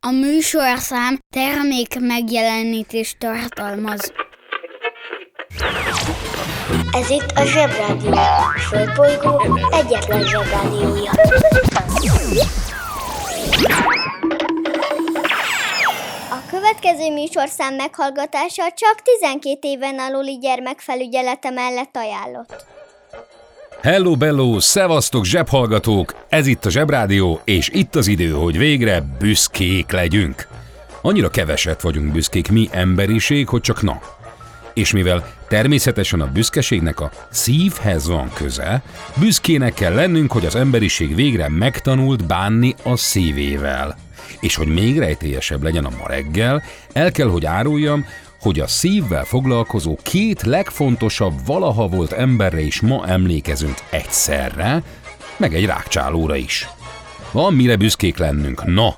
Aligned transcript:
A 0.00 0.10
műsorszám 0.10 1.18
termék 1.34 2.00
megjelenítést 2.00 3.18
tartalmaz. 3.18 4.12
Ez 6.92 7.10
itt 7.10 7.30
a 7.34 7.44
Zsebrádió. 7.44 8.12
A 8.12 8.58
Földbolygó 8.58 9.58
egyetlen 9.70 10.22
Zsebrádiója. 10.26 11.10
A 16.30 16.50
következő 16.50 17.12
műsorszám 17.12 17.74
meghallgatása 17.74 18.72
csak 18.72 19.02
12 19.20 19.58
éven 19.60 19.98
aluli 19.98 20.38
gyermekfelügyelete 20.38 21.50
mellett 21.50 21.96
ajánlott. 21.96 22.77
Hello 23.82 24.16
bello, 24.16 24.60
szevasztok 24.60 25.24
zsebhallgatók! 25.24 26.14
Ez 26.28 26.46
itt 26.46 26.64
a 26.64 26.70
Zsebrádió, 26.70 27.40
és 27.44 27.68
itt 27.72 27.94
az 27.94 28.06
idő, 28.06 28.30
hogy 28.30 28.58
végre 28.58 29.16
büszkék 29.18 29.92
legyünk. 29.92 30.48
Annyira 31.02 31.30
keveset 31.30 31.80
vagyunk 31.80 32.12
büszkék 32.12 32.50
mi 32.50 32.68
emberiség, 32.72 33.48
hogy 33.48 33.60
csak 33.60 33.82
na. 33.82 34.00
És 34.74 34.92
mivel 34.92 35.34
természetesen 35.48 36.20
a 36.20 36.32
büszkeségnek 36.32 37.00
a 37.00 37.10
szívhez 37.30 38.08
van 38.08 38.30
köze, 38.34 38.82
büszkének 39.16 39.74
kell 39.74 39.94
lennünk, 39.94 40.32
hogy 40.32 40.46
az 40.46 40.54
emberiség 40.54 41.14
végre 41.14 41.48
megtanult 41.48 42.26
bánni 42.26 42.74
a 42.82 42.96
szívével. 42.96 43.96
És 44.40 44.54
hogy 44.54 44.68
még 44.68 44.98
rejtélyesebb 44.98 45.62
legyen 45.62 45.84
a 45.84 45.96
ma 45.98 46.08
reggel, 46.08 46.62
el 46.92 47.10
kell, 47.10 47.28
hogy 47.28 47.44
áruljam, 47.44 48.06
hogy 48.40 48.60
a 48.60 48.66
szívvel 48.66 49.24
foglalkozó 49.24 49.96
két 50.02 50.42
legfontosabb 50.42 51.46
valaha 51.46 51.88
volt 51.88 52.12
emberre 52.12 52.60
is 52.60 52.80
ma 52.80 53.06
emlékezünk 53.06 53.76
egyszerre, 53.90 54.82
meg 55.36 55.54
egy 55.54 55.66
rákcsálóra 55.66 56.36
is. 56.36 56.68
Van 57.32 57.54
mire 57.54 57.76
büszkék 57.76 58.16
lennünk, 58.16 58.64
na! 58.64 58.94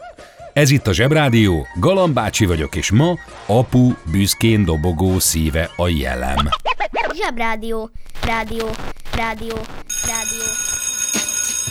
Ez 0.52 0.70
itt 0.70 0.86
a 0.86 0.92
Zsebrádió, 0.92 1.66
Galambácsi 1.74 2.46
vagyok, 2.46 2.74
és 2.76 2.90
ma 2.90 3.18
apu 3.46 3.92
büszkén 4.10 4.64
dobogó 4.64 5.18
szíve 5.18 5.70
a 5.76 5.88
jelem. 5.88 6.48
Zsebrádió, 7.14 7.90
rádió, 8.24 8.68
rádió, 9.16 9.56
rádió. 10.06 10.69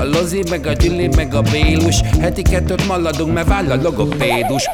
a 0.00 0.04
Lozi, 0.04 0.42
meg 0.50 0.66
a 0.66 0.72
Gyüli, 0.72 1.08
meg 1.16 1.34
a 1.34 1.42
Bélus 1.42 2.00
Heti 2.20 2.42
kettőt 2.42 2.86
maladunk, 2.86 3.32
mert 3.32 3.48
váll 3.48 3.70
a 3.70 3.82
logopédus 3.82 4.64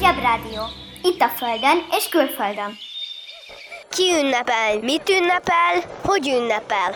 Zsebrádió. 0.00 0.62
Itt 1.02 1.20
a 1.20 1.28
Földön 1.36 1.78
és 1.90 2.08
külföldön. 2.10 2.76
Ki 3.90 4.02
ünnepel? 4.22 4.78
Mit 4.80 5.08
ünnepel? 5.08 5.90
Hogy 6.02 6.28
ünnepel? 6.40 6.94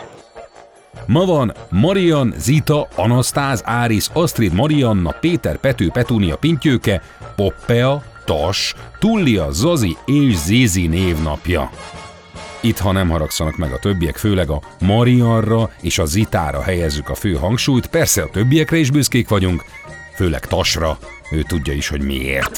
Ma 1.05 1.25
van 1.25 1.53
Marian, 1.69 2.33
Zita, 2.37 2.87
Anasztáz, 2.95 3.61
Áris, 3.65 4.07
Astrid, 4.13 4.53
Marianna, 4.53 5.15
Péter, 5.19 5.57
Pető, 5.57 5.89
Petúnia, 5.89 6.35
Pintyőke, 6.35 7.01
Poppea, 7.35 8.03
Tas, 8.25 8.73
Tullia, 8.99 9.51
Zazi 9.51 9.97
és 10.05 10.35
Zizi 10.35 10.87
névnapja. 10.87 11.69
Itt, 12.59 12.77
ha 12.77 12.91
nem 12.91 13.09
haragszanak 13.09 13.57
meg 13.57 13.71
a 13.71 13.79
többiek, 13.79 14.17
főleg 14.17 14.49
a 14.49 14.61
Marianra 14.79 15.69
és 15.81 15.97
a 15.97 16.05
Zitára 16.05 16.61
helyezzük 16.61 17.09
a 17.09 17.15
fő 17.15 17.33
hangsúlyt, 17.33 17.87
persze 17.87 18.21
a 18.21 18.29
többiekre 18.29 18.77
is 18.77 18.91
büszkék 18.91 19.29
vagyunk, 19.29 19.63
főleg 20.15 20.45
Tasra, 20.45 20.97
ő 21.31 21.41
tudja 21.41 21.73
is, 21.73 21.87
hogy 21.87 22.01
miért. 22.01 22.57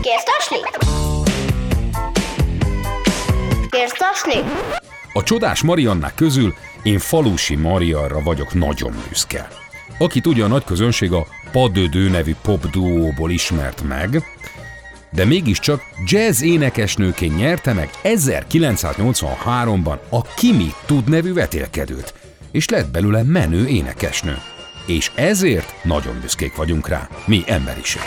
Kérsz 0.00 0.24
tasni? 0.24 0.58
Kérsz 3.70 3.96
tasni? 3.98 4.50
A 5.12 5.22
csodás 5.22 5.62
Mariannák 5.62 6.14
közül 6.14 6.54
én 6.82 6.98
falusi 6.98 7.54
Marianra 7.54 8.22
vagyok 8.22 8.54
nagyon 8.54 8.94
büszke. 9.08 9.63
Aki 9.98 10.20
tudja, 10.20 10.44
a 10.44 10.48
nagy 10.48 10.64
közönség 10.64 11.12
a 11.12 11.26
Padödő 11.52 12.08
nevű 12.08 12.34
pop 12.42 12.70
duóból 12.70 13.30
ismert 13.30 13.82
meg, 13.82 14.22
de 15.12 15.24
mégiscsak 15.24 15.82
jazz 16.06 16.42
énekesnőként 16.42 17.36
nyerte 17.36 17.72
meg 17.72 17.90
1983-ban 18.02 19.98
a 20.10 20.22
Kimi 20.22 20.72
Tud 20.86 21.08
nevű 21.08 21.32
vetélkedőt, 21.32 22.14
és 22.50 22.68
lett 22.68 22.90
belőle 22.90 23.22
menő 23.22 23.68
énekesnő. 23.68 24.38
És 24.86 25.10
ezért 25.14 25.84
nagyon 25.84 26.20
büszkék 26.20 26.56
vagyunk 26.56 26.88
rá, 26.88 27.08
mi 27.26 27.42
emberiség. 27.46 28.02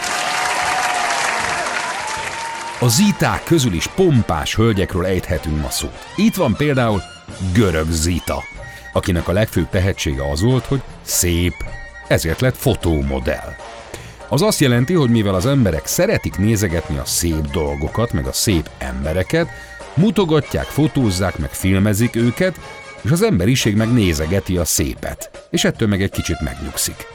A 2.79 2.87
ziták 2.87 3.43
közül 3.43 3.73
is 3.73 3.87
pompás 3.87 4.55
hölgyekről 4.55 5.05
ejthetünk 5.05 5.61
ma 5.61 5.69
szót. 5.69 6.07
Itt 6.15 6.35
van 6.35 6.55
például 6.55 7.01
Görög 7.53 7.89
Zita, 7.89 8.43
akinek 8.97 9.27
a 9.27 9.31
legfőbb 9.31 9.69
tehetsége 9.69 10.29
az 10.31 10.41
volt, 10.41 10.65
hogy 10.65 10.81
szép, 11.01 11.53
ezért 12.07 12.41
lett 12.41 12.57
fotómodell. 12.57 13.55
Az 14.29 14.41
azt 14.41 14.59
jelenti, 14.59 14.93
hogy 14.93 15.09
mivel 15.09 15.35
az 15.35 15.45
emberek 15.45 15.85
szeretik 15.85 16.37
nézegetni 16.37 16.97
a 16.97 17.05
szép 17.05 17.51
dolgokat, 17.51 18.11
meg 18.13 18.25
a 18.25 18.31
szép 18.31 18.69
embereket, 18.77 19.47
mutogatják, 19.93 20.65
fotózzák, 20.65 21.37
meg 21.37 21.49
filmezik 21.49 22.15
őket, 22.15 22.59
és 23.01 23.11
az 23.11 23.21
emberiség 23.21 23.75
meg 23.75 23.93
nézegeti 23.93 24.57
a 24.57 24.65
szépet, 24.65 25.47
és 25.49 25.63
ettől 25.63 25.87
meg 25.87 26.01
egy 26.01 26.11
kicsit 26.11 26.41
megnyugszik. 26.41 27.05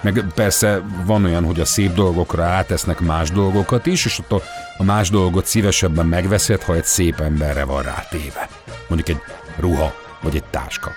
Meg 0.00 0.24
persze 0.34 0.82
van 1.06 1.24
olyan, 1.24 1.44
hogy 1.44 1.60
a 1.60 1.64
szép 1.64 1.94
dolgokra 1.94 2.44
átesznek 2.44 3.00
más 3.00 3.30
dolgokat 3.30 3.86
is, 3.86 4.04
és 4.04 4.18
ott 4.18 4.42
a, 4.78 4.82
más 4.82 5.10
dolgot 5.10 5.46
szívesebben 5.46 6.06
megveszed, 6.06 6.62
ha 6.62 6.74
egy 6.74 6.84
szép 6.84 7.20
emberre 7.20 7.64
van 7.64 7.82
rátéve. 7.82 8.48
Mondjuk 8.88 9.08
egy 9.08 9.22
ruha, 9.56 9.94
vagy 10.20 10.36
egy 10.36 10.44
táska. 10.44 10.90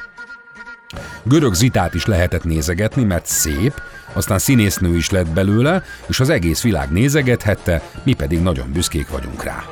Görög 1.23 1.53
Zitát 1.53 1.93
is 1.93 2.05
lehetett 2.05 2.43
nézegetni, 2.43 3.03
mert 3.03 3.25
szép, 3.25 3.81
aztán 4.13 4.39
színésznő 4.39 4.95
is 4.95 5.09
lett 5.09 5.29
belőle, 5.29 5.83
és 6.07 6.19
az 6.19 6.29
egész 6.29 6.61
világ 6.61 6.91
nézegethette, 6.91 7.81
mi 8.03 8.13
pedig 8.13 8.41
nagyon 8.41 8.71
büszkék 8.71 9.09
vagyunk 9.09 9.43
rá. 9.43 9.63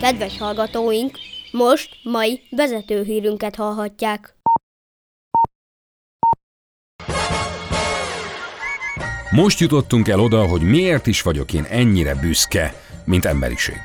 Kedves 0.00 0.38
hallgatóink, 0.38 1.18
most 1.52 1.88
mai 2.02 2.40
vezetőhírünket 2.50 3.56
hallhatják. 3.56 4.34
Most 9.32 9.60
jutottunk 9.60 10.08
el 10.08 10.20
oda, 10.20 10.46
hogy 10.46 10.60
miért 10.60 11.06
is 11.06 11.22
vagyok 11.22 11.52
én 11.52 11.66
ennyire 11.70 12.14
büszke, 12.14 12.74
mint 13.04 13.24
emberiség. 13.24 13.80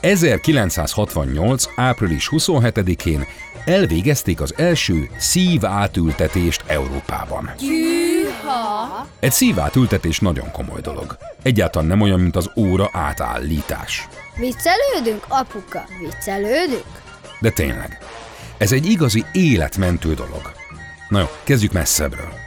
1968. 0.00 1.64
április 1.76 2.28
27-én 2.32 3.26
elvégezték 3.64 4.40
az 4.40 4.54
első 4.56 5.10
szívátültetést 5.16 6.62
Európában. 6.66 7.50
Egy 9.20 9.32
szívátültetés 9.32 10.18
nagyon 10.18 10.50
komoly 10.50 10.80
dolog. 10.80 11.16
Egyáltalán 11.42 11.88
nem 11.88 12.00
olyan, 12.00 12.20
mint 12.20 12.36
az 12.36 12.50
óra 12.56 12.90
átállítás. 12.92 14.08
Viccelődünk, 14.36 15.24
apuka? 15.28 15.84
Viccelődünk? 16.00 17.02
De 17.40 17.50
tényleg, 17.50 17.98
ez 18.58 18.72
egy 18.72 18.86
igazi 18.86 19.24
életmentő 19.32 20.14
dolog. 20.14 20.52
Na 21.08 21.18
jó, 21.18 21.26
kezdjük 21.44 21.72
messzebbről. 21.72 22.45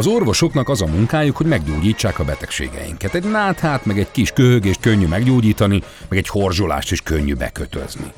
Az 0.00 0.06
orvosoknak 0.06 0.68
az 0.68 0.82
a 0.82 0.86
munkájuk, 0.86 1.36
hogy 1.36 1.46
meggyógyítsák 1.46 2.18
a 2.18 2.24
betegségeinket. 2.24 3.14
Egy 3.14 3.24
náthát, 3.24 3.84
meg 3.84 3.98
egy 3.98 4.10
kis 4.10 4.30
köhögést 4.30 4.80
könnyű 4.80 5.06
meggyógyítani, 5.06 5.82
meg 6.08 6.18
egy 6.18 6.28
horzsolást 6.28 6.92
is 6.92 7.02
könnyű 7.02 7.34
bekötözni. 7.34 8.12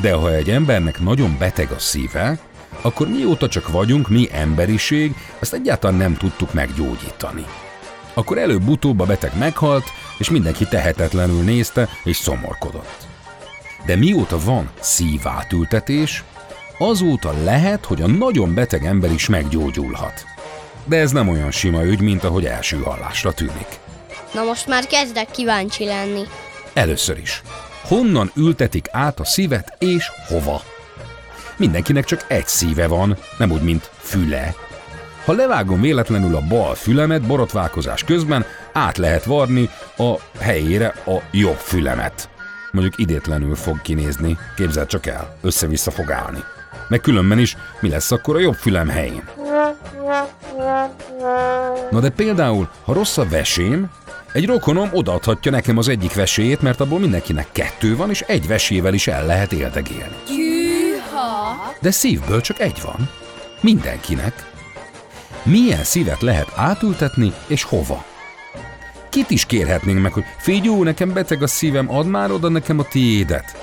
De 0.00 0.12
ha 0.12 0.34
egy 0.34 0.50
embernek 0.50 1.00
nagyon 1.00 1.36
beteg 1.38 1.70
a 1.70 1.78
szíve, 1.78 2.38
akkor 2.80 3.08
mióta 3.08 3.48
csak 3.48 3.68
vagyunk, 3.68 4.08
mi 4.08 4.28
emberiség, 4.32 5.14
ezt 5.38 5.52
egyáltalán 5.52 5.96
nem 5.96 6.14
tudtuk 6.14 6.52
meggyógyítani. 6.52 7.44
Akkor 8.14 8.38
előbb-utóbb 8.38 9.00
a 9.00 9.06
beteg 9.06 9.38
meghalt, 9.38 9.84
és 10.18 10.30
mindenki 10.30 10.64
tehetetlenül 10.64 11.42
nézte 11.42 11.88
és 12.02 12.16
szomorkodott. 12.16 13.06
De 13.86 13.96
mióta 13.96 14.38
van 14.44 14.70
szívátültetés, 14.80 16.24
azóta 16.78 17.34
lehet, 17.44 17.84
hogy 17.84 18.02
a 18.02 18.06
nagyon 18.06 18.54
beteg 18.54 18.84
ember 18.84 19.12
is 19.12 19.28
meggyógyulhat. 19.28 20.33
De 20.84 20.96
ez 20.96 21.10
nem 21.10 21.28
olyan 21.28 21.50
sima 21.50 21.84
ügy, 21.84 22.00
mint 22.00 22.24
ahogy 22.24 22.44
első 22.44 22.76
hallásra 22.76 23.32
tűnik. 23.32 23.78
Na 24.32 24.42
most 24.42 24.66
már 24.66 24.86
kezdek 24.86 25.30
kíváncsi 25.30 25.84
lenni. 25.84 26.22
Először 26.72 27.18
is. 27.18 27.42
Honnan 27.82 28.30
ültetik 28.36 28.86
át 28.90 29.20
a 29.20 29.24
szívet 29.24 29.76
és 29.78 30.10
hova? 30.28 30.62
Mindenkinek 31.56 32.04
csak 32.04 32.24
egy 32.28 32.46
szíve 32.46 32.86
van, 32.86 33.16
nem 33.38 33.50
úgy, 33.50 33.62
mint 33.62 33.90
füle. 33.98 34.54
Ha 35.24 35.32
levágom 35.32 35.80
véletlenül 35.80 36.36
a 36.36 36.46
bal 36.48 36.74
fülemet 36.74 37.26
borotválkozás 37.26 38.04
közben, 38.04 38.44
át 38.72 38.96
lehet 38.96 39.24
varni 39.24 39.70
a 39.96 40.14
helyére 40.38 40.86
a 41.06 41.22
jobb 41.30 41.56
fülemet. 41.56 42.28
Mondjuk 42.70 42.98
idétlenül 42.98 43.54
fog 43.54 43.82
kinézni, 43.82 44.38
képzeld 44.56 44.86
csak 44.86 45.06
el, 45.06 45.36
össze-vissza 45.42 45.90
fog 45.90 46.10
állni. 46.10 46.44
Meg 46.88 47.00
különben 47.00 47.38
is, 47.38 47.56
mi 47.80 47.88
lesz 47.88 48.10
akkor 48.10 48.36
a 48.36 48.40
jobb 48.40 48.54
fülem 48.54 48.88
helyén? 48.88 49.28
Na 51.90 52.00
de 52.00 52.10
például, 52.10 52.68
ha 52.84 52.92
rossz 52.92 53.16
a 53.16 53.28
vesém, 53.28 53.90
egy 54.32 54.46
rokonom 54.46 54.88
odaadhatja 54.92 55.50
nekem 55.50 55.78
az 55.78 55.88
egyik 55.88 56.14
veséjét, 56.14 56.60
mert 56.60 56.80
abból 56.80 56.98
mindenkinek 56.98 57.46
kettő 57.52 57.96
van, 57.96 58.10
és 58.10 58.20
egy 58.20 58.46
vesével 58.46 58.94
is 58.94 59.06
el 59.06 59.26
lehet 59.26 59.52
éldegélni. 59.52 60.16
De 61.80 61.90
szívből 61.90 62.40
csak 62.40 62.60
egy 62.60 62.80
van. 62.82 63.10
Mindenkinek. 63.60 64.52
Milyen 65.42 65.84
szívet 65.84 66.20
lehet 66.20 66.52
átültetni, 66.54 67.32
és 67.46 67.62
hova? 67.62 68.04
Kit 69.08 69.30
is 69.30 69.46
kérhetnénk 69.46 70.02
meg, 70.02 70.12
hogy 70.12 70.24
figyú, 70.38 70.82
nekem 70.82 71.12
beteg 71.12 71.42
a 71.42 71.46
szívem, 71.46 71.90
add 71.90 72.06
már 72.06 72.30
oda 72.30 72.48
nekem 72.48 72.78
a 72.78 72.84
tiédet. 72.84 73.56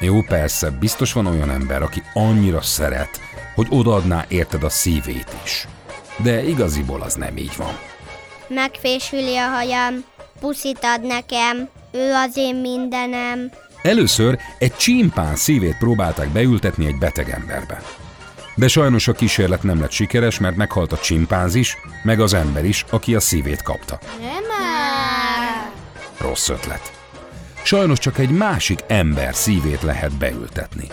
Jó, 0.00 0.22
persze, 0.22 0.70
biztos 0.70 1.12
van 1.12 1.26
olyan 1.26 1.50
ember, 1.50 1.82
aki 1.82 2.02
annyira 2.14 2.60
szeret, 2.60 3.20
hogy 3.54 3.66
odaadná 3.70 4.24
érted 4.28 4.62
a 4.62 4.68
szívét 4.68 5.36
is. 5.44 5.66
De 6.22 6.42
igaziból 6.42 7.02
az 7.02 7.14
nem 7.14 7.36
így 7.36 7.56
van. 7.56 7.78
Megfésüli 8.48 9.36
a 9.36 9.48
hajam, 9.48 10.04
puszit 10.40 10.78
ad 10.82 11.06
nekem, 11.06 11.68
ő 11.92 12.12
az 12.12 12.36
én 12.36 12.56
mindenem. 12.56 13.50
Először 13.82 14.38
egy 14.58 14.76
csimpán 14.76 15.36
szívét 15.36 15.76
próbálták 15.78 16.28
beültetni 16.28 16.86
egy 16.86 16.98
beteg 16.98 17.30
emberbe. 17.30 17.82
De 18.54 18.68
sajnos 18.68 19.08
a 19.08 19.12
kísérlet 19.12 19.62
nem 19.62 19.80
lett 19.80 19.90
sikeres, 19.90 20.38
mert 20.38 20.56
meghalt 20.56 20.92
a 20.92 20.98
csimpánz 20.98 21.54
is, 21.54 21.76
meg 22.02 22.20
az 22.20 22.34
ember 22.34 22.64
is, 22.64 22.84
aki 22.90 23.14
a 23.14 23.20
szívét 23.20 23.62
kapta. 23.62 23.98
Nem 24.20 24.50
Rossz 26.18 26.48
ötlet. 26.48 26.92
Sajnos 27.62 27.98
csak 27.98 28.18
egy 28.18 28.30
másik 28.30 28.80
ember 28.86 29.34
szívét 29.34 29.82
lehet 29.82 30.16
beültetni. 30.18 30.86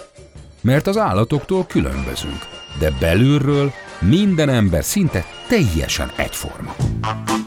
Mert 0.62 0.88
az 0.88 0.98
állatoktól 0.98 1.66
különbözünk, 1.66 2.40
de 2.80 2.92
belülről 3.00 3.74
minden 4.00 4.50
ember 4.50 4.84
szinte 4.84 5.26
teljesen 5.48 6.12
egyforma. 6.16 6.76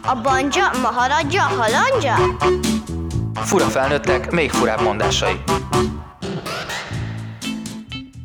A 0.03 0.21
banja, 0.23 0.71
maharadja, 0.83 1.43
halandja? 1.43 2.15
Fura 3.35 3.65
felnőttek, 3.65 4.31
még 4.31 4.51
furább 4.51 4.83
mondásai. 4.83 5.35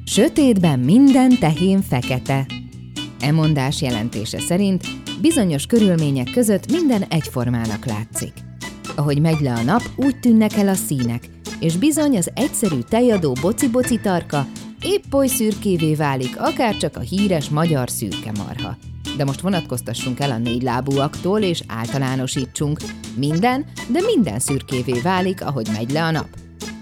Sötétben 0.06 0.80
minden 0.80 1.38
tehén 1.40 1.82
fekete. 1.82 2.46
E 3.20 3.32
mondás 3.32 3.82
jelentése 3.82 4.40
szerint 4.40 4.84
bizonyos 5.22 5.66
körülmények 5.66 6.32
között 6.32 6.72
minden 6.72 7.04
egyformának 7.10 7.86
látszik. 7.86 8.34
Ahogy 8.96 9.22
megy 9.22 9.42
le 9.42 9.54
a 9.54 9.62
nap, 9.62 9.82
úgy 9.96 10.20
tűnnek 10.20 10.54
el 10.54 10.68
a 10.68 10.74
színek, 10.74 11.30
és 11.60 11.78
bizony 11.78 12.18
az 12.18 12.32
egyszerű 12.34 12.80
tejadó 12.80 13.36
boci-boci 13.42 14.00
tarka 14.00 14.46
épp 14.86 15.14
oly 15.14 15.28
szürkévé 15.28 15.96
válik, 15.96 16.40
akár 16.40 16.78
csak 16.78 16.98
a 16.98 17.00
híres 17.00 17.50
magyar 17.50 17.90
szürke 17.90 18.32
marha. 18.38 18.78
De 19.18 19.24
most 19.24 19.42
vonatkoztassunk 19.42 20.20
el 20.20 20.32
a 20.32 20.38
négy 20.38 20.62
lábúaktól, 20.62 21.42
és 21.42 21.64
általánosítsunk. 21.68 22.80
Minden, 23.16 23.66
de 23.88 24.00
minden 24.16 24.40
szürkévé 24.40 25.00
válik, 25.00 25.46
ahogy 25.46 25.68
megy 25.72 25.92
le 25.92 26.04
a 26.04 26.12
nap. 26.12 26.28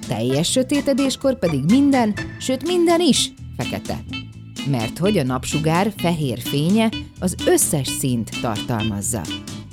Teljes 0.08 0.52
sötétedéskor 0.52 1.40
pedig 1.40 1.64
minden, 1.64 2.14
sőt 2.40 2.68
minden 2.68 3.00
is 3.02 3.32
fekete. 3.58 4.04
Mert 4.70 4.98
hogy 4.98 5.18
a 5.18 5.24
napsugár 5.24 5.94
fehér 5.98 6.40
fénye 6.40 6.90
az 7.20 7.36
összes 7.46 7.88
színt 7.88 8.30
tartalmazza. 8.42 9.22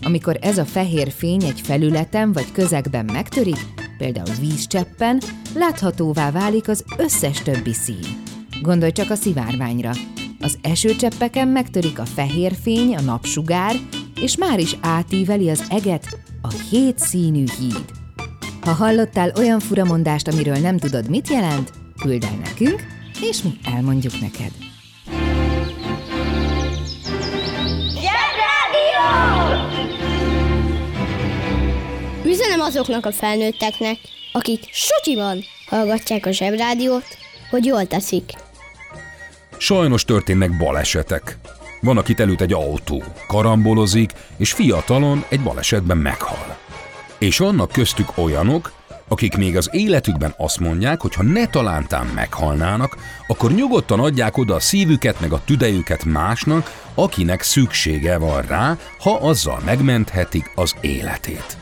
Amikor 0.02 0.38
ez 0.40 0.58
a 0.58 0.64
fehér 0.64 1.10
fény 1.10 1.44
egy 1.44 1.60
felületen 1.60 2.32
vagy 2.32 2.52
közegben 2.52 3.04
megtörik, 3.04 3.66
például 3.98 4.34
vízcseppen, 4.40 5.20
láthatóvá 5.54 6.30
válik 6.30 6.68
az 6.68 6.84
összes 6.96 7.42
többi 7.42 7.72
szín. 7.72 8.19
Gondolj 8.62 8.92
csak 8.92 9.10
a 9.10 9.14
szivárványra. 9.14 9.90
Az 10.40 10.58
esőcseppeken 10.62 11.48
megtörik 11.48 11.98
a 11.98 12.04
fehér 12.04 12.52
fény, 12.62 12.96
a 12.96 13.00
napsugár, 13.00 13.76
és 14.20 14.36
már 14.36 14.58
is 14.58 14.76
átíveli 14.80 15.50
az 15.50 15.64
eget 15.68 16.18
a 16.42 16.48
hét 16.70 16.98
színű 16.98 17.44
híd. 17.58 17.84
Ha 18.60 18.72
hallottál 18.72 19.32
olyan 19.36 19.60
furamondást, 19.60 20.28
amiről 20.28 20.56
nem 20.56 20.78
tudod, 20.78 21.08
mit 21.10 21.28
jelent, 21.28 21.70
küld 22.02 22.24
el 22.24 22.38
nekünk, 22.44 22.82
és 23.20 23.42
mi 23.42 23.50
elmondjuk 23.74 24.20
neked. 24.20 24.50
Üzenem 32.24 32.60
azoknak 32.60 33.06
a 33.06 33.12
felnőtteknek, 33.12 33.98
akik 34.32 34.68
sutyiban 34.72 35.44
hallgatják 35.66 36.26
a 36.26 36.30
zsebrádiót, 36.30 37.04
hogy 37.50 37.64
jól 37.64 37.86
teszik. 37.86 38.32
Sajnos 39.60 40.04
történnek 40.04 40.56
balesetek. 40.56 41.38
Van, 41.80 41.98
akit 41.98 42.20
elüt 42.20 42.40
egy 42.40 42.52
autó, 42.52 43.02
karambolozik, 43.26 44.12
és 44.36 44.52
fiatalon 44.52 45.24
egy 45.28 45.40
balesetben 45.40 45.96
meghal. 45.96 46.56
És 47.18 47.38
vannak 47.38 47.72
köztük 47.72 48.08
olyanok, 48.14 48.72
akik 49.08 49.36
még 49.36 49.56
az 49.56 49.68
életükben 49.72 50.34
azt 50.36 50.60
mondják, 50.60 51.00
hogy 51.00 51.14
ha 51.14 51.22
ne 51.22 51.46
talántán 51.46 52.06
meghalnának, 52.06 52.96
akkor 53.26 53.52
nyugodtan 53.52 54.00
adják 54.00 54.36
oda 54.36 54.54
a 54.54 54.60
szívüket 54.60 55.20
meg 55.20 55.32
a 55.32 55.42
tüdejüket 55.44 56.04
másnak, 56.04 56.72
akinek 56.94 57.42
szüksége 57.42 58.18
van 58.18 58.42
rá, 58.42 58.76
ha 59.00 59.16
azzal 59.16 59.60
megmenthetik 59.64 60.52
az 60.54 60.74
életét. 60.80 61.56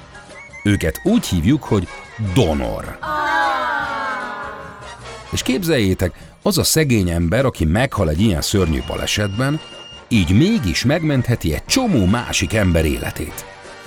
Őket 0.63 1.01
úgy 1.05 1.27
hívjuk, 1.27 1.63
hogy 1.63 1.89
donor. 2.35 2.99
És 5.31 5.43
képzeljétek, 5.43 6.13
az 6.49 6.59
a 6.59 6.65
szegény 6.65 7.11
ember, 7.11 7.45
aki 7.45 7.65
meghal 7.65 8.09
egy 8.09 8.21
ilyen 8.21 8.41
szörnyű 8.41 8.81
balesetben, 8.87 9.61
így 10.09 10.37
mégis 10.37 10.85
megmentheti 10.85 11.55
egy 11.55 11.65
csomó 11.65 12.05
másik 12.05 12.55
ember 12.55 12.85
életét. 12.85 13.45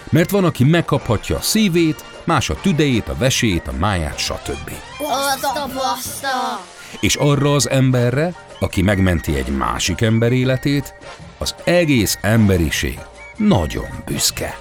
Mert 0.09 0.29
van, 0.29 0.43
aki 0.43 0.63
megkaphatja 0.63 1.35
a 1.35 1.41
szívét, 1.41 2.03
más 2.23 2.49
a 2.49 2.55
tüdejét, 2.61 3.07
a 3.07 3.15
vesét, 3.17 3.67
a 3.67 3.71
máját, 3.79 4.17
stb. 4.17 4.71
Baszta, 4.97 5.67
baszta! 5.73 6.63
És 6.99 7.15
arra 7.15 7.53
az 7.53 7.69
emberre, 7.69 8.33
aki 8.59 8.81
megmenti 8.81 9.35
egy 9.35 9.57
másik 9.57 10.01
ember 10.01 10.31
életét, 10.31 10.93
az 11.37 11.55
egész 11.63 12.17
emberiség 12.21 12.99
nagyon 13.37 13.87
büszke. 14.05 14.57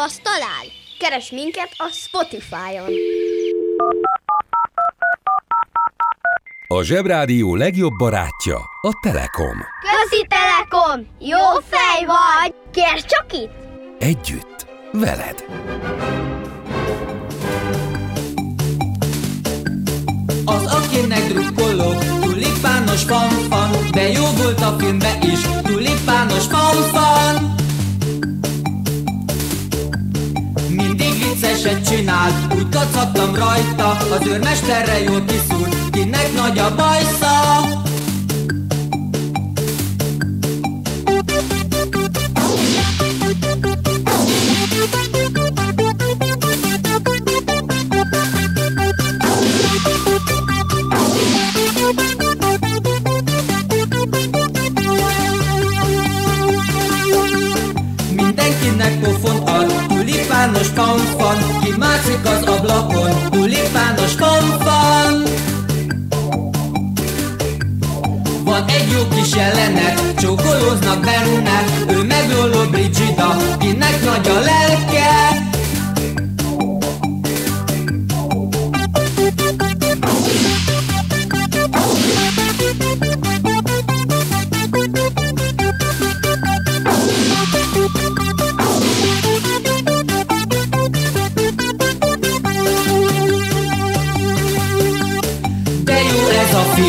Keres, 0.00 0.12
az 0.12 0.20
talál. 0.22 0.66
Keres 0.98 1.30
minket 1.30 1.70
a 1.76 1.88
Spotify-on. 1.92 2.92
A 6.66 6.82
Zsebrádió 6.82 7.54
legjobb 7.54 7.92
barátja 7.98 8.56
a 8.80 8.98
Telekom. 9.02 9.58
Közi 9.80 10.26
Telekom! 10.28 11.06
Jó 11.18 11.60
fej 11.68 12.04
vagy! 12.06 12.54
Kérd 12.72 13.04
csak 13.04 13.32
itt! 13.32 13.52
Együtt, 13.98 14.66
veled. 14.92 15.44
Az 20.44 20.74
akinek 20.74 21.26
drukkolok, 21.28 22.20
tulipános 22.20 23.02
fanfan, 23.02 23.70
de 23.92 24.08
jó 24.08 24.24
volt 24.24 24.60
a 24.60 24.76
filmbe 24.78 25.18
is, 25.22 25.40
tulipános 25.62 26.46
fanfan. 26.46 27.59
Mindig 31.62 31.70
vicces 31.72 31.72
egy 31.72 31.82
csinál 31.82 32.30
Úgy 32.56 32.68
kacagtam 32.68 33.34
rajta, 33.34 33.88
az 33.88 34.26
őrmesterre 34.26 35.02
jól 35.02 35.24
kiszúrt 35.24 35.90
Kinek 35.90 36.32
nagy 36.34 36.58
a 36.58 36.74
bajsza 36.74 37.79
fanfan 60.80 61.38
Kimászik 61.62 62.24
az 62.24 62.42
ablakon, 62.42 63.10
tulipános 63.30 64.12
fanfan 64.12 65.22
Van 68.44 68.64
egy 68.68 68.90
jó 68.92 69.16
kis 69.16 69.34
jelenet, 69.34 70.14
csókolóznak 70.20 71.00
benne 71.00 71.64
Ő 71.88 72.02
meg 72.02 72.30
Lolo 72.30 72.68
Brigida, 72.70 73.36
kinek 73.58 74.04
nagy 74.04 74.28
a 74.28 74.38
lelke 74.40 75.10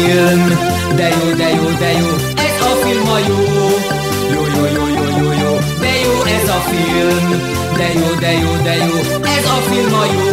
film, 0.01 0.49
de 0.95 1.09
jó, 1.09 1.27
de 1.35 1.49
jó, 1.49 1.67
de 1.79 1.91
jó, 1.99 2.09
ez 2.47 2.61
a 2.61 2.71
film 2.83 3.07
a 3.09 3.17
jó. 3.27 3.39
Jó, 4.33 4.41
jó, 4.55 4.63
jó, 4.75 4.85
jó, 4.87 5.03
jó, 5.21 5.31
jó, 5.43 5.53
de 5.81 5.91
jó 6.03 6.13
ez 6.35 6.49
a 6.49 6.59
film, 6.69 7.29
de 7.77 7.87
jó, 7.93 8.15
de 8.19 8.31
jó, 8.31 8.51
de 8.63 8.75
jó, 8.75 8.97
ez 9.37 9.45
a 9.45 9.57
film 9.69 9.93
a 9.93 10.05
jó. 10.05 10.25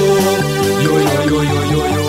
Jó, 0.84 0.98
jó, 0.98 1.20
jó, 1.28 1.42
jó, 1.42 1.60
jó, 1.70 1.84
jó. 1.96 2.06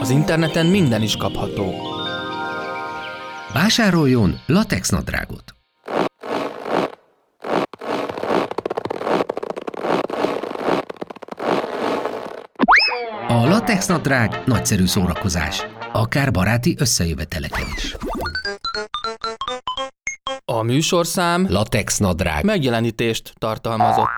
Az 0.00 0.10
interneten 0.10 0.66
minden 0.66 1.02
is 1.02 1.16
kapható. 1.16 1.74
Vásároljon 3.52 4.40
latex 4.46 4.90
nadrágot. 4.90 5.25
A 13.36 13.48
latex 13.48 13.86
nadrág 13.86 14.42
nagyszerű 14.44 14.86
szórakozás, 14.86 15.66
akár 15.92 16.30
baráti 16.30 16.76
összejöveteleken 16.78 17.66
is. 17.76 17.96
A 20.44 20.62
műsorszám 20.62 21.46
Latex 21.48 21.98
nadrág. 21.98 22.44
megjelenítést 22.44 23.32
tartalmazott. 23.38 24.08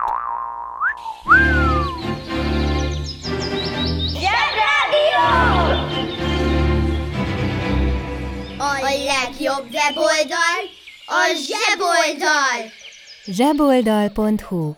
A 8.58 8.80
legjobb 8.82 9.66
weboldal 9.72 10.60
a 11.06 11.34
zseboldal! 11.46 12.70
zseboldal.hu 13.24 14.72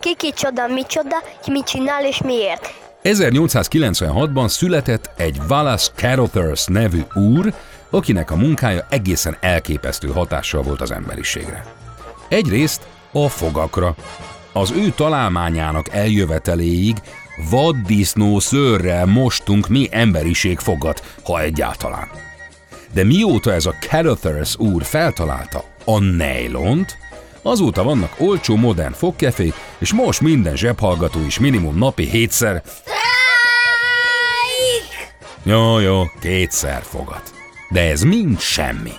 Ki 0.00 0.16
kicsoda, 0.16 0.66
micsoda, 0.66 1.16
ki 1.42 1.50
mit 1.50 1.64
csinál 1.64 2.04
és 2.04 2.22
miért. 2.22 2.77
1896-ban 3.02 4.48
született 4.48 5.10
egy 5.16 5.40
Wallace 5.48 5.90
Carothers 5.94 6.66
nevű 6.66 7.02
úr, 7.14 7.54
akinek 7.90 8.30
a 8.30 8.36
munkája 8.36 8.86
egészen 8.90 9.36
elképesztő 9.40 10.08
hatással 10.08 10.62
volt 10.62 10.80
az 10.80 10.90
emberiségre. 10.90 11.64
Egyrészt 12.28 12.86
a 13.12 13.28
fogakra. 13.28 13.94
Az 14.52 14.70
ő 14.70 14.90
találmányának 14.90 15.88
eljöveteléig 15.94 16.96
vaddisznó 17.50 18.38
szőrrel 18.38 19.06
mostunk 19.06 19.68
mi 19.68 19.88
emberiség 19.90 20.58
fogat, 20.58 21.16
ha 21.24 21.40
egyáltalán. 21.40 22.08
De 22.92 23.04
mióta 23.04 23.52
ez 23.52 23.66
a 23.66 23.74
Carothers 23.80 24.56
úr 24.56 24.84
feltalálta 24.84 25.64
a 25.84 25.98
nejlont, 25.98 26.96
azóta 27.42 27.82
vannak 27.82 28.14
olcsó 28.18 28.56
modern 28.56 28.92
fogkefék, 28.92 29.54
és 29.78 29.92
most 29.92 30.20
minden 30.20 30.56
zsebhallgató 30.56 31.20
is 31.26 31.38
minimum 31.38 31.78
napi 31.78 32.08
hétszer 32.08 32.62
Jó, 35.48 35.78
jó, 35.78 36.10
kétszer 36.20 36.82
fogat. 36.82 37.34
De 37.68 37.80
ez 37.90 38.02
mind 38.02 38.40
semmi. 38.40 38.92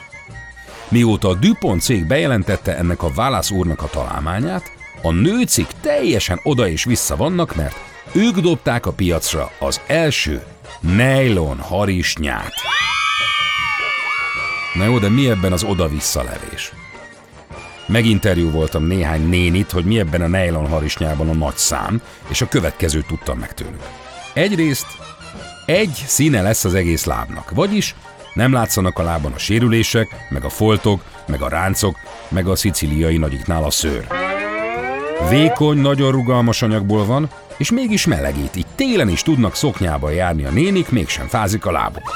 Mióta 0.87 1.27
a 1.27 1.33
DuPont 1.33 1.81
cég 1.81 2.07
bejelentette 2.07 2.77
ennek 2.77 3.03
a 3.03 3.11
Válasz 3.11 3.51
úrnak 3.51 3.81
a 3.81 3.87
találmányát, 3.87 4.71
a 5.01 5.11
nőcik 5.11 5.67
teljesen 5.81 6.39
oda 6.43 6.67
és 6.67 6.83
vissza 6.83 7.15
vannak, 7.15 7.55
mert 7.55 7.75
ők 8.13 8.39
dobták 8.39 8.85
a 8.85 8.91
piacra 8.91 9.51
az 9.59 9.81
első 9.87 10.43
nylon 10.79 11.59
harisnyát. 11.59 12.53
Na 14.73 14.85
jó, 14.85 14.99
de 14.99 15.09
mi 15.09 15.29
ebben 15.29 15.51
az 15.51 15.63
oda-vissza 15.63 16.23
levés? 16.23 16.73
Meginterjú 17.85 18.51
voltam 18.51 18.83
néhány 18.83 19.29
nénit, 19.29 19.71
hogy 19.71 19.85
mi 19.85 19.99
ebben 19.99 20.21
a 20.21 20.37
nylon 20.37 20.67
harisnyában 20.67 21.29
a 21.29 21.33
nagy 21.33 21.57
szám, 21.57 22.01
és 22.27 22.41
a 22.41 22.47
következőt 22.47 23.07
tudtam 23.07 23.39
meg 23.39 23.53
tőlük. 23.53 23.83
Egyrészt 24.33 24.87
egy 25.69 26.03
színe 26.05 26.41
lesz 26.41 26.65
az 26.65 26.73
egész 26.73 27.05
lábnak, 27.05 27.51
vagyis 27.51 27.95
nem 28.33 28.53
látszanak 28.53 28.99
a 28.99 29.03
lábon 29.03 29.31
a 29.31 29.37
sérülések, 29.37 30.07
meg 30.29 30.43
a 30.43 30.49
foltok, 30.49 31.03
meg 31.27 31.41
a 31.41 31.47
ráncok, 31.47 31.97
meg 32.27 32.47
a 32.47 32.55
szicíliai 32.55 33.17
nagyiknál 33.17 33.63
a 33.63 33.71
szőr. 33.71 34.07
Vékony, 35.29 35.77
nagyon 35.77 36.11
rugalmas 36.11 36.61
anyagból 36.61 37.05
van, 37.05 37.29
és 37.57 37.71
mégis 37.71 38.05
melegít, 38.05 38.55
így 38.55 38.65
télen 38.75 39.09
is 39.09 39.21
tudnak 39.21 39.55
szoknyába 39.55 40.09
járni 40.09 40.45
a 40.45 40.49
nénik, 40.49 40.89
mégsem 40.89 41.27
fázik 41.27 41.65
a 41.65 41.71
lábuk. 41.71 42.11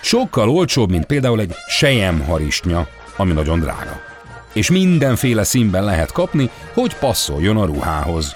Sokkal 0.00 0.48
olcsóbb, 0.48 0.90
mint 0.90 1.04
például 1.04 1.40
egy 1.40 1.54
sejem 1.68 2.20
harisnya, 2.20 2.88
ami 3.16 3.32
nagyon 3.32 3.60
drága. 3.60 4.00
És 4.52 4.70
mindenféle 4.70 5.44
színben 5.44 5.84
lehet 5.84 6.12
kapni, 6.12 6.50
hogy 6.74 6.96
passzoljon 6.96 7.56
a 7.56 7.64
ruhához. 7.64 8.34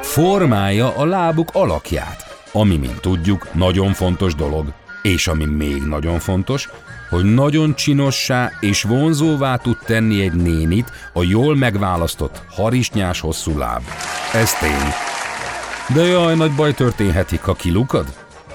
Formálja 0.00 0.94
a 0.96 1.04
lábuk 1.04 1.48
alakját, 1.52 2.29
ami, 2.52 2.76
mint 2.76 3.00
tudjuk, 3.00 3.54
nagyon 3.54 3.92
fontos 3.92 4.34
dolog. 4.34 4.72
És 5.02 5.26
ami 5.26 5.44
még 5.44 5.82
nagyon 5.82 6.18
fontos, 6.18 6.68
hogy 7.10 7.24
nagyon 7.24 7.74
csinossá 7.74 8.52
és 8.60 8.82
vonzóvá 8.82 9.56
tud 9.56 9.76
tenni 9.84 10.22
egy 10.22 10.32
nénit 10.32 10.92
a 11.12 11.22
jól 11.22 11.56
megválasztott 11.56 12.42
harisnyás 12.50 13.20
hosszú 13.20 13.58
láb. 13.58 13.82
Ez 14.32 14.52
tény. 14.52 14.92
De 15.94 16.02
jaj, 16.02 16.34
nagy 16.34 16.52
baj 16.52 16.74
történhetik, 16.74 17.40
ha 17.40 17.54
kilukad. 17.54 18.06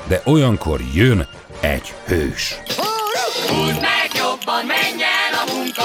De 0.08 0.22
olyankor 0.26 0.80
jön 0.94 1.28
egy 1.60 1.94
hős. 2.06 2.56
Húzd 3.48 3.82
meg 3.82 4.10
jobban, 4.14 4.66
menj 4.66 5.04
el 5.04 5.34
a 5.46 5.54
munka, 5.54 5.84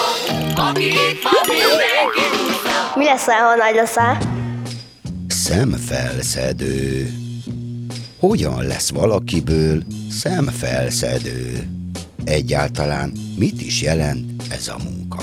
aki 0.68 0.86
itt 0.86 1.22
van, 1.22 1.32
mindenki. 1.46 2.24
Mi 2.94 3.04
lesz, 3.04 3.24
ha 3.24 3.54
nagy 3.56 3.74
leszel? 3.74 4.18
Szemfelszedő. 5.28 7.08
Hogyan 8.20 8.64
lesz 8.64 8.90
valakiből 8.90 9.82
szemfelszedő? 10.10 11.68
Egyáltalán 12.24 13.12
mit 13.36 13.62
is 13.62 13.82
jelent 13.82 14.42
ez 14.50 14.68
a 14.68 14.76
munka? 14.84 15.22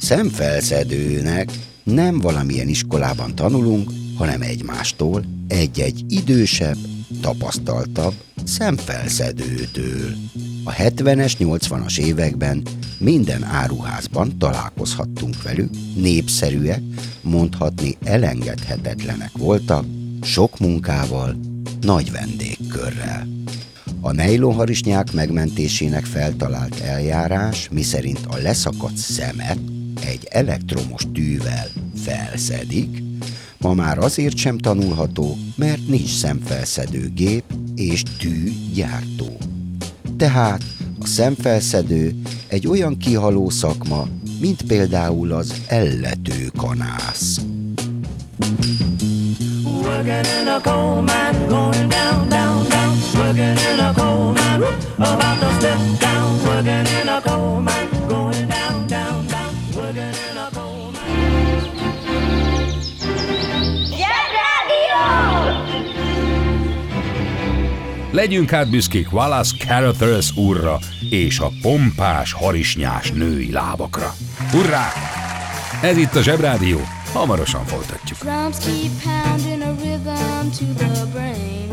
Szemfelszedőnek 0.00 1.50
nem 1.82 2.18
valamilyen 2.20 2.68
iskolában 2.68 3.34
tanulunk, 3.34 3.90
hanem 4.16 4.42
egymástól, 4.42 5.24
egy-egy 5.48 6.04
idősebb, 6.08 6.76
tapasztaltabb 7.20 8.14
szemfelszedőtől. 8.44 10.12
A 10.64 10.72
70-es, 10.72 11.32
80-as 11.38 11.98
években 11.98 12.62
minden 12.98 13.42
áruházban 13.42 14.38
találkozhattunk 14.38 15.42
velük, 15.42 15.70
népszerűek, 15.96 16.82
mondhatni 17.22 17.96
elengedhetetlenek 18.04 19.30
voltak, 19.38 19.84
sok 20.22 20.58
munkával, 20.58 21.52
nagy 21.80 22.12
vendégkörrel. 22.12 23.28
A 24.00 24.12
nejlonharisnyák 24.12 25.12
megmentésének 25.12 26.04
feltalált 26.04 26.80
eljárás, 26.80 27.68
miszerint 27.72 28.26
a 28.28 28.36
leszakadt 28.36 28.96
szemet 28.96 29.58
egy 30.06 30.28
elektromos 30.30 31.02
tűvel 31.14 31.68
felszedik, 32.04 33.02
ma 33.58 33.74
már 33.74 33.98
azért 33.98 34.36
sem 34.36 34.58
tanulható, 34.58 35.36
mert 35.56 35.88
nincs 35.88 36.16
szemfelszedő 36.16 37.10
gép 37.14 37.44
és 37.74 38.02
tűgyártó. 38.18 39.38
Tehát 40.16 40.62
A 41.00 41.06
szemfelszedő 41.06 42.14
egy 42.46 42.66
olyan 42.66 42.96
kihaló 42.96 43.50
szakma, 43.50 44.08
mint 44.40 44.62
például 44.62 45.32
az 45.32 45.54
ellető 45.66 46.50
kanász. 46.56 47.40
Working 49.84 50.26
in 50.40 50.48
a 50.48 50.60
coal 50.60 51.02
mine, 51.02 51.48
going 51.48 51.88
down, 51.88 52.28
down, 52.28 52.68
down. 52.68 52.96
Working 53.16 53.58
in 53.70 53.80
a 53.80 53.92
coal 53.94 54.32
mine, 54.32 54.62
about 54.96 55.38
to 55.40 55.48
step 55.58 55.78
down. 56.00 56.44
Working 56.46 56.86
in 57.00 57.08
a 57.08 57.20
coal 57.20 57.60
mine, 57.60 57.90
going 58.08 58.48
down, 58.48 58.86
down, 58.86 59.26
down. 59.26 59.52
Working 59.76 60.14
in 60.30 60.36
a 60.36 60.48
coal 60.54 60.92
Legyünk 68.10 68.50
hát 68.50 68.70
büszkék 68.70 69.12
Wallace 69.12 69.56
Carothers 69.58 70.36
úrra 70.36 70.78
és 71.10 71.38
a 71.38 71.50
pompás, 71.62 72.32
harisnyás 72.32 73.10
női 73.10 73.52
lábakra. 73.52 74.14
Hurrá! 74.50 74.92
Ez 75.82 75.96
itt 75.96 76.14
a 76.14 76.22
Zsebrádió, 76.22 76.80
hamarosan 77.12 77.64
folytatjuk. 77.64 78.18
Drums 78.18 78.56
keep 78.58 78.90
pounding 79.02 79.43
to 80.04 80.66
the 80.66 81.08
brain. 81.12 81.70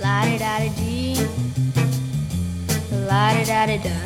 La 0.00 0.24
di 0.24 0.38
da 0.38 0.58
di 0.58 0.70
dee, 0.78 1.28
la 3.06 3.32
di 3.34 3.44
da 3.44 3.66
di 3.66 3.78
da. 3.78 3.98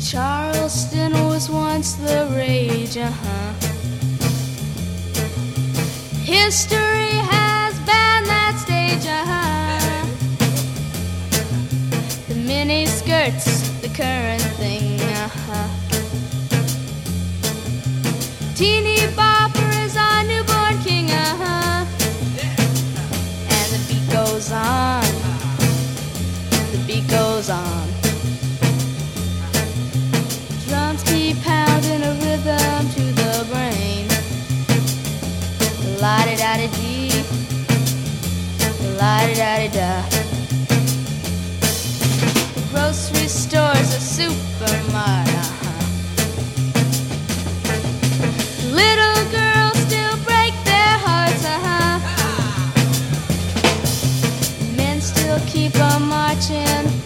Charleston 0.00 1.12
was 1.28 1.50
once 1.50 1.92
the 1.94 2.26
rage, 2.34 2.96
uh 2.96 3.10
huh. 3.10 3.52
History 6.24 7.12
has 7.30 7.74
banned 7.80 8.26
that 8.26 8.56
stage, 8.64 9.06
uh 9.06 9.24
huh. 9.30 10.06
The 12.28 12.34
mini 12.34 12.86
skirts, 12.86 13.68
the 13.82 13.88
current 13.88 14.42
thing, 14.56 14.98
uh 15.00 15.28
huh. 15.28 15.89
Teeny 18.60 18.98
bopper 19.16 19.70
is 19.86 19.96
our 19.96 20.22
newborn 20.24 20.76
king, 20.84 21.10
uh 21.10 21.34
huh. 21.40 21.86
And 23.56 23.68
the 23.72 23.80
beat 23.88 24.06
goes 24.12 24.52
on. 24.52 25.02
The 26.70 26.78
beat 26.86 27.08
goes 27.08 27.48
on. 27.48 27.88
Drums 30.68 31.02
keep 31.04 31.40
pounding 31.42 32.02
a 32.02 32.12
rhythm 32.20 32.90
to 32.96 33.04
the 33.20 33.46
brain. 33.50 34.06
La 35.98 36.18
di 36.26 36.36
da 36.36 36.58
di 36.58 36.68
dee. 36.76 37.24
La 39.00 39.24
di 39.24 39.34
da 39.40 39.56
di 39.56 39.68
da. 39.68 40.04
Grocery 42.70 43.26
store's 43.26 43.90
a 43.94 44.00
supermart, 44.16 45.29
watching. 56.40 56.99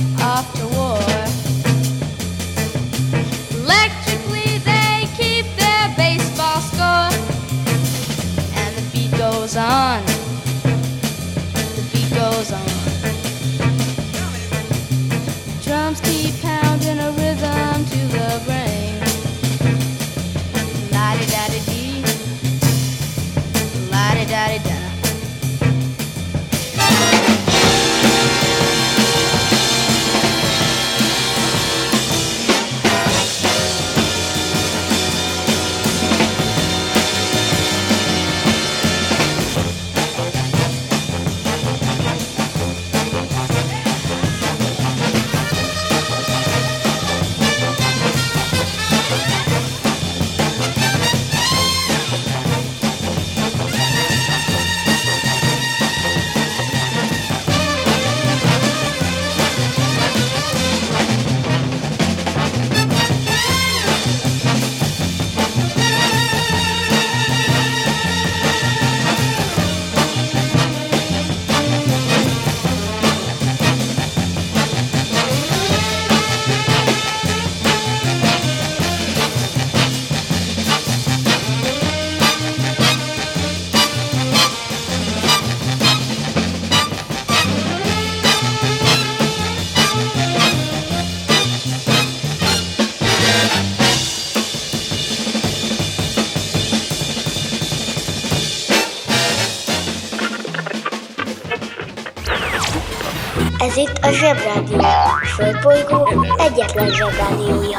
Ez 103.74 103.80
itt 103.80 103.98
a 104.02 104.10
Zsebrádió. 104.12 104.78
A 104.78 105.26
Földbolygó 105.36 106.26
egyetlen 106.38 106.90
Zsebrádiója. 106.92 107.78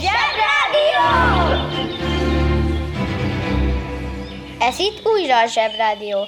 Zsebrádió! 0.00 1.04
Ez 4.58 4.78
itt 4.78 5.06
újra 5.06 5.40
a 5.40 5.46
Zsebrádió. 5.46 6.26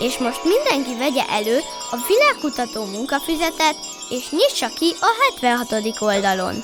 És 0.00 0.18
most 0.18 0.40
mindenki 0.44 0.98
vegye 0.98 1.22
elő 1.28 1.58
a 1.90 1.96
világkutató 2.08 2.84
munkafüzetet, 2.84 3.76
és 4.10 4.30
nyissa 4.30 4.68
ki 4.68 4.94
a 5.00 5.40
76. 5.40 6.00
oldalon. 6.00 6.54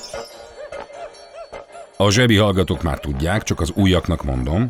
A 2.01 2.11
zsebi 2.11 2.35
hallgatók 2.35 2.81
már 2.81 2.99
tudják, 2.99 3.43
csak 3.43 3.59
az 3.59 3.71
újaknak 3.75 4.23
mondom, 4.23 4.69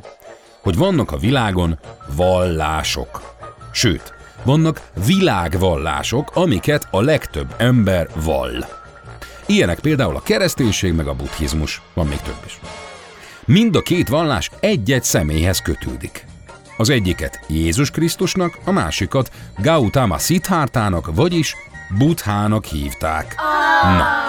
hogy 0.61 0.77
vannak 0.77 1.11
a 1.11 1.17
világon 1.17 1.79
vallások. 2.15 3.35
Sőt, 3.71 4.13
vannak 4.43 4.81
világvallások, 5.05 6.31
amiket 6.33 6.87
a 6.91 7.01
legtöbb 7.01 7.55
ember 7.57 8.07
vall. 8.15 8.65
Ilyenek 9.45 9.79
például 9.79 10.15
a 10.15 10.21
kereszténység 10.21 10.93
meg 10.93 11.07
a 11.07 11.13
buddhizmus, 11.13 11.81
van 11.93 12.07
még 12.07 12.19
több 12.19 12.41
is. 12.45 12.59
Mind 13.45 13.75
a 13.75 13.81
két 13.81 14.07
vallás 14.07 14.49
egy-egy 14.59 15.03
személyhez 15.03 15.61
kötődik. 15.61 16.25
Az 16.77 16.89
egyiket 16.89 17.45
Jézus 17.47 17.91
Krisztusnak, 17.91 18.57
a 18.65 18.71
másikat 18.71 19.31
Gautama 19.57 20.17
Siddhartának, 20.17 21.15
vagyis 21.15 21.55
Buddhának 21.97 22.65
hívták. 22.65 23.35
Na, 23.83 24.20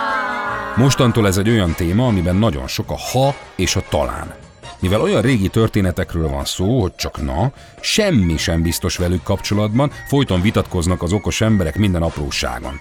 mostantól 0.77 1.27
ez 1.27 1.37
egy 1.37 1.49
olyan 1.49 1.73
téma, 1.73 2.07
amiben 2.07 2.37
nagyon 2.37 2.67
sok 2.67 2.91
a 2.91 2.97
ha 3.13 3.35
és 3.57 3.77
a 3.77 3.83
talán. 3.89 4.35
Mivel 4.79 5.01
olyan 5.01 5.23
régi 5.23 5.49
történetekről 5.49 6.29
van 6.29 6.45
szó, 6.45 6.81
hogy 6.81 6.95
csak 6.95 7.23
na, 7.23 7.53
semmi 7.81 8.37
sem 8.37 8.63
biztos 8.63 8.97
velük 8.97 9.23
kapcsolatban, 9.23 9.93
folyton 10.07 10.41
vitatkoznak 10.41 11.03
az 11.03 11.13
okos 11.13 11.41
emberek 11.41 11.77
minden 11.77 12.03
apróságon. 12.03 12.81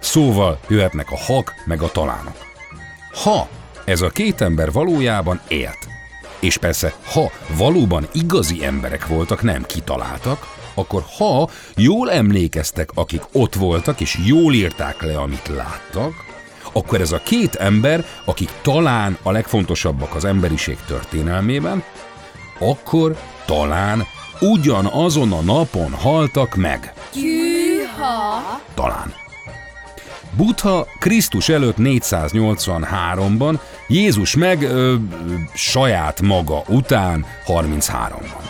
Szóval 0.00 0.58
jöhetnek 0.68 1.10
a 1.10 1.16
hak 1.16 1.52
meg 1.64 1.82
a 1.82 1.90
talánok. 1.90 2.36
Ha 3.22 3.48
ez 3.84 4.00
a 4.00 4.08
két 4.08 4.40
ember 4.40 4.72
valójában 4.72 5.40
élt, 5.48 5.88
és 6.40 6.56
persze, 6.56 6.94
ha 7.12 7.30
valóban 7.56 8.08
igazi 8.12 8.64
emberek 8.64 9.06
voltak, 9.06 9.42
nem 9.42 9.62
kitaláltak, 9.66 10.46
akkor 10.74 11.04
ha 11.18 11.48
jól 11.76 12.10
emlékeztek, 12.10 12.90
akik 12.94 13.22
ott 13.32 13.54
voltak, 13.54 14.00
és 14.00 14.18
jól 14.26 14.54
írták 14.54 15.02
le, 15.02 15.18
amit 15.18 15.48
láttak, 15.48 16.33
akkor 16.74 17.00
ez 17.00 17.12
a 17.12 17.20
két 17.22 17.54
ember, 17.54 18.04
akik 18.24 18.50
talán 18.62 19.18
a 19.22 19.30
legfontosabbak 19.30 20.14
az 20.14 20.24
emberiség 20.24 20.78
történelmében, 20.86 21.82
akkor 22.58 23.16
talán 23.46 24.06
ugyanazon 24.40 25.32
a 25.32 25.40
napon 25.40 25.92
haltak 25.92 26.54
meg. 26.54 26.92
Gyűha! 27.12 28.60
Talán. 28.74 29.14
Buddha 30.36 30.86
Krisztus 30.98 31.48
előtt 31.48 31.76
483-ban, 31.78 33.58
Jézus 33.88 34.36
meg 34.36 34.62
ö, 34.62 34.94
saját 35.54 36.20
maga 36.20 36.62
után 36.68 37.26
33-ban. 37.46 38.44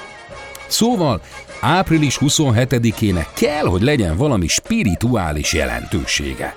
Szóval 0.66 1.20
április 1.60 2.18
27-ének 2.20 3.26
kell, 3.34 3.64
hogy 3.64 3.82
legyen 3.82 4.16
valami 4.16 4.46
spirituális 4.46 5.52
jelentősége. 5.52 6.56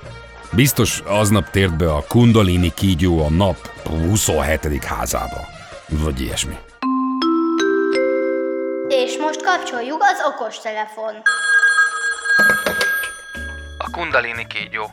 Biztos 0.52 1.02
aznap 1.06 1.50
tért 1.50 1.78
be 1.78 1.94
a 1.94 2.04
Kundalini 2.08 2.74
kígyó 2.74 3.26
a 3.26 3.30
nap 3.30 3.58
27. 3.88 4.84
házába. 4.84 5.46
Vagy 5.88 6.22
ilyesmi. 6.22 6.58
És 8.88 9.18
most 9.18 9.44
kapcsoljuk 9.44 10.02
az 10.02 10.20
okostelefon. 10.34 11.16
A 13.78 13.90
kundalini 13.92 14.48
kígyó. 14.48 14.92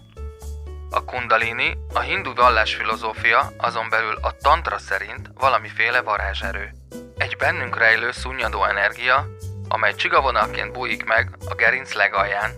A 0.90 1.04
kundalini, 1.04 1.78
a 1.92 2.00
hindu 2.00 2.34
vallásfilozófia, 2.34 3.52
azon 3.58 3.88
belül 3.90 4.18
a 4.22 4.36
tantra 4.42 4.78
szerint 4.78 5.30
valamiféle 5.34 6.00
varázserő. 6.00 6.70
Egy 7.16 7.36
bennünk 7.36 7.78
rejlő 7.78 8.12
szunnyadó 8.12 8.64
energia, 8.64 9.26
amely 9.68 9.94
csigavonalként 9.94 10.72
bújik 10.72 11.04
meg 11.04 11.36
a 11.48 11.54
gerinc 11.54 11.92
legalján, 11.92 12.50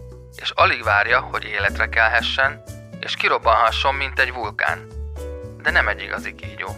és 0.42 0.50
alig 0.50 0.82
várja, 0.82 1.20
hogy 1.20 1.44
életre 1.44 1.88
kelhessen, 1.88 2.62
és 3.06 3.16
kirobbanhasson, 3.16 3.94
mint 3.94 4.18
egy 4.18 4.32
vulkán. 4.32 4.86
De 5.62 5.70
nem 5.70 5.88
egy 5.88 6.02
igazi 6.02 6.34
kígyó. 6.34 6.68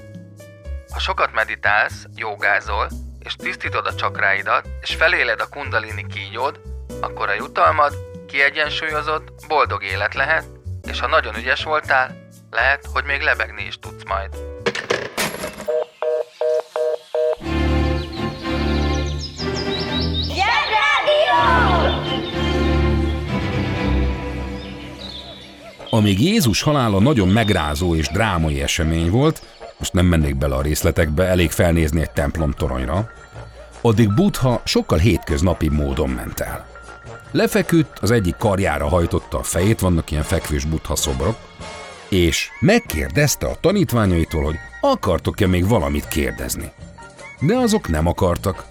Ha 0.93 0.99
sokat 0.99 1.33
meditálsz, 1.33 2.07
jogázol, 2.15 2.89
és 3.19 3.35
tisztítod 3.35 3.87
a 3.87 3.95
csakráidat, 3.95 4.69
és 4.81 4.95
feléled 4.95 5.41
a 5.41 5.49
kundalini 5.49 6.07
kígyód, 6.07 6.61
akkor 7.01 7.29
a 7.29 7.35
jutalmad 7.35 7.93
kiegyensúlyozott, 8.27 9.29
boldog 9.47 9.83
élet 9.85 10.15
lehet, 10.15 10.45
és 10.89 11.01
ha 11.01 11.07
nagyon 11.07 11.37
ügyes 11.37 11.65
voltál, 11.65 12.29
lehet, 12.51 12.87
hogy 12.93 13.05
még 13.05 13.21
lebegni 13.21 13.63
is 13.63 13.79
tudsz 13.79 14.05
majd. 14.05 14.37
Amíg 25.91 26.21
Jézus 26.21 26.63
halála 26.63 27.01
nagyon 27.01 27.29
megrázó 27.29 27.95
és 27.95 28.09
drámai 28.09 28.63
esemény 28.63 29.11
volt, 29.11 29.43
most 29.79 29.93
nem 29.93 30.07
mennék 30.07 30.37
bele 30.37 30.55
a 30.55 30.63
részletekbe, 30.63 31.25
elég 31.25 31.51
felnézni 31.51 32.01
egy 32.01 32.11
templom 32.11 32.51
toronyra, 32.51 33.11
addig 33.81 34.15
Buddha 34.15 34.61
sokkal 34.65 34.99
hétköznapi 34.99 35.69
módon 35.69 36.09
ment 36.09 36.41
el. 36.41 36.67
Lefeküdt, 37.31 37.99
az 37.99 38.11
egyik 38.11 38.37
karjára 38.37 38.89
hajtotta 38.89 39.39
a 39.39 39.43
fejét, 39.43 39.81
vannak 39.81 40.11
ilyen 40.11 40.23
fekvős 40.23 40.65
Buddha 40.65 40.97
szobrok, 40.97 41.37
és 42.09 42.49
megkérdezte 42.61 43.47
a 43.47 43.57
tanítványaitól, 43.61 44.43
hogy 44.45 44.57
akartok-e 44.81 45.47
még 45.47 45.69
valamit 45.69 46.09
kérdezni. 46.09 46.73
De 47.41 47.57
azok 47.57 47.89
nem 47.89 48.07
akartak. 48.07 48.67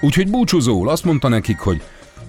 Úgyhogy 0.00 0.30
búcsúzóul 0.30 0.88
azt 0.88 1.04
mondta 1.04 1.28
nekik, 1.28 1.58
hogy 1.58 1.82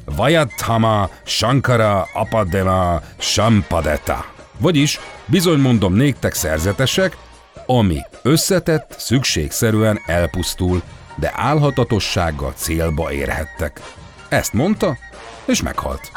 Vajathama 0.05 1.09
Shankara 1.23 2.07
Apadena 2.13 3.01
Sampadeta. 3.17 4.25
Vagyis, 4.57 4.99
bizony 5.25 5.59
mondom 5.59 5.93
néktek 5.93 6.33
szerzetesek, 6.33 7.17
ami 7.65 8.01
összetett, 8.21 8.95
szükségszerűen 8.97 9.99
elpusztul, 10.05 10.81
de 11.15 11.31
álhatatossággal 11.35 12.53
célba 12.55 13.11
érhettek. 13.11 13.81
Ezt 14.29 14.53
mondta, 14.53 14.97
és 15.45 15.61
meghalt. 15.61 16.11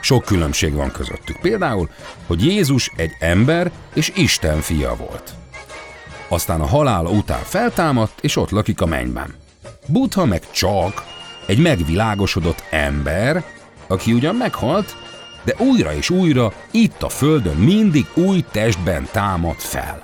Sok 0.00 0.24
különbség 0.24 0.74
van 0.74 0.92
közöttük. 0.92 1.40
Például, 1.40 1.88
hogy 2.26 2.44
Jézus 2.44 2.90
egy 2.96 3.12
ember 3.18 3.70
és 3.94 4.12
Isten 4.14 4.60
fia 4.60 4.96
volt. 4.96 5.34
Aztán 6.28 6.60
a 6.60 6.66
halála 6.66 7.10
után 7.10 7.42
feltámadt, 7.42 8.18
és 8.20 8.36
ott 8.36 8.50
lakik 8.50 8.80
a 8.80 8.86
mennyben. 8.86 9.34
Buddha 9.86 10.24
meg 10.24 10.50
csak 10.50 11.04
egy 11.46 11.58
megvilágosodott 11.58 12.64
ember, 12.70 13.44
aki 13.86 14.12
ugyan 14.12 14.34
meghalt, 14.34 14.96
de 15.44 15.54
újra 15.58 15.94
és 15.94 16.10
újra 16.10 16.52
itt 16.70 17.02
a 17.02 17.08
földön 17.08 17.56
mindig 17.56 18.06
új 18.14 18.44
testben 18.50 19.08
támad 19.12 19.56
fel. 19.56 20.02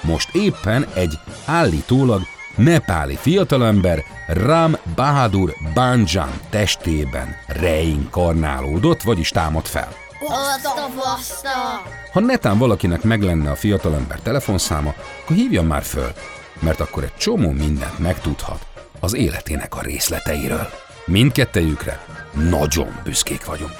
Most 0.00 0.34
éppen 0.34 0.86
egy 0.94 1.18
állítólag 1.44 2.22
nepáli 2.56 3.16
fiatalember 3.20 4.04
Ram 4.26 4.76
Bahadur 4.94 5.54
Banjan 5.74 6.30
testében 6.50 7.36
reinkarnálódott, 7.46 9.02
vagyis 9.02 9.28
támad 9.28 9.66
fel. 9.66 9.88
Baszta, 10.28 10.88
baszta! 10.96 11.82
Ha 12.12 12.20
netán 12.20 12.58
valakinek 12.58 13.02
meg 13.02 13.22
lenne 13.22 13.50
a 13.50 13.56
fiatalember 13.56 14.18
telefonszáma, 14.20 14.94
akkor 15.22 15.36
hívjon 15.36 15.64
már 15.64 15.82
föl, 15.82 16.12
mert 16.58 16.80
akkor 16.80 17.02
egy 17.02 17.16
csomó 17.16 17.50
mindent 17.50 17.98
megtudhat 17.98 18.71
az 19.02 19.14
életének 19.14 19.74
a 19.74 19.82
részleteiről. 19.82 20.70
Mindkettejükre 21.04 22.04
nagyon 22.50 23.00
büszkék 23.04 23.44
vagyunk. 23.44 23.72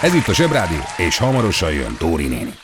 Ez 0.00 0.14
itt 0.14 0.28
a 0.28 0.34
Zsebrádió, 0.34 0.80
és 0.96 1.18
hamarosan 1.18 1.72
jön 1.72 1.96
Dóri 1.98 2.26
néni. 2.26 2.54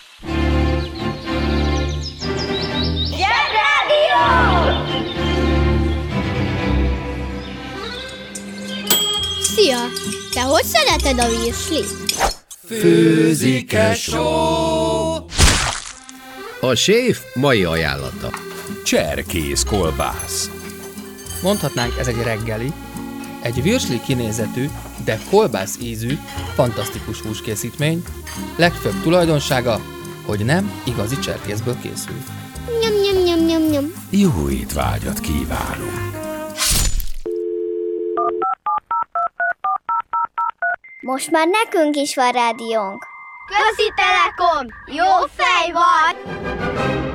Szia! 9.41 9.79
Te 10.35 10.41
hogy 10.41 10.65
szereted 10.65 11.19
a 11.19 11.29
virslit? 11.29 11.87
Főzik-e 12.67 13.95
só? 13.95 14.27
A 16.61 16.75
séf 16.75 17.21
mai 17.35 17.65
ajánlata. 17.65 18.52
Cserkész 18.85 19.65
kolbász. 19.65 20.51
Mondhatnánk 21.43 21.99
ez 21.99 22.07
egy 22.07 22.23
reggeli, 22.23 22.73
egy 23.43 23.63
virsli 23.63 24.01
kinézetű, 24.01 24.69
de 25.05 25.19
kolbász 25.31 25.79
ízű, 25.81 26.19
fantasztikus 26.55 27.21
húskészítmény, 27.21 28.05
legfőbb 28.57 29.03
tulajdonsága, 29.03 29.81
hogy 30.27 30.45
nem 30.45 30.83
igazi 30.85 31.19
cserkészből 31.19 31.77
készül. 31.83 32.17
Nyom, 32.81 32.93
nyom, 33.01 33.25
nyom, 33.25 33.47
nyom, 33.47 33.71
nyom. 33.71 33.93
Jó 34.11 34.51
étvágyat 34.51 35.21
kívánunk! 35.21 36.11
Most 41.01 41.31
már 41.31 41.47
nekünk 41.49 41.97
is 41.97 42.15
van 42.15 42.33
rádiónk. 42.33 43.07
Közi 43.47 43.93
Telekom! 43.95 44.67
Jó 44.87 45.27
fej 45.37 45.73
vagy! 45.73 47.12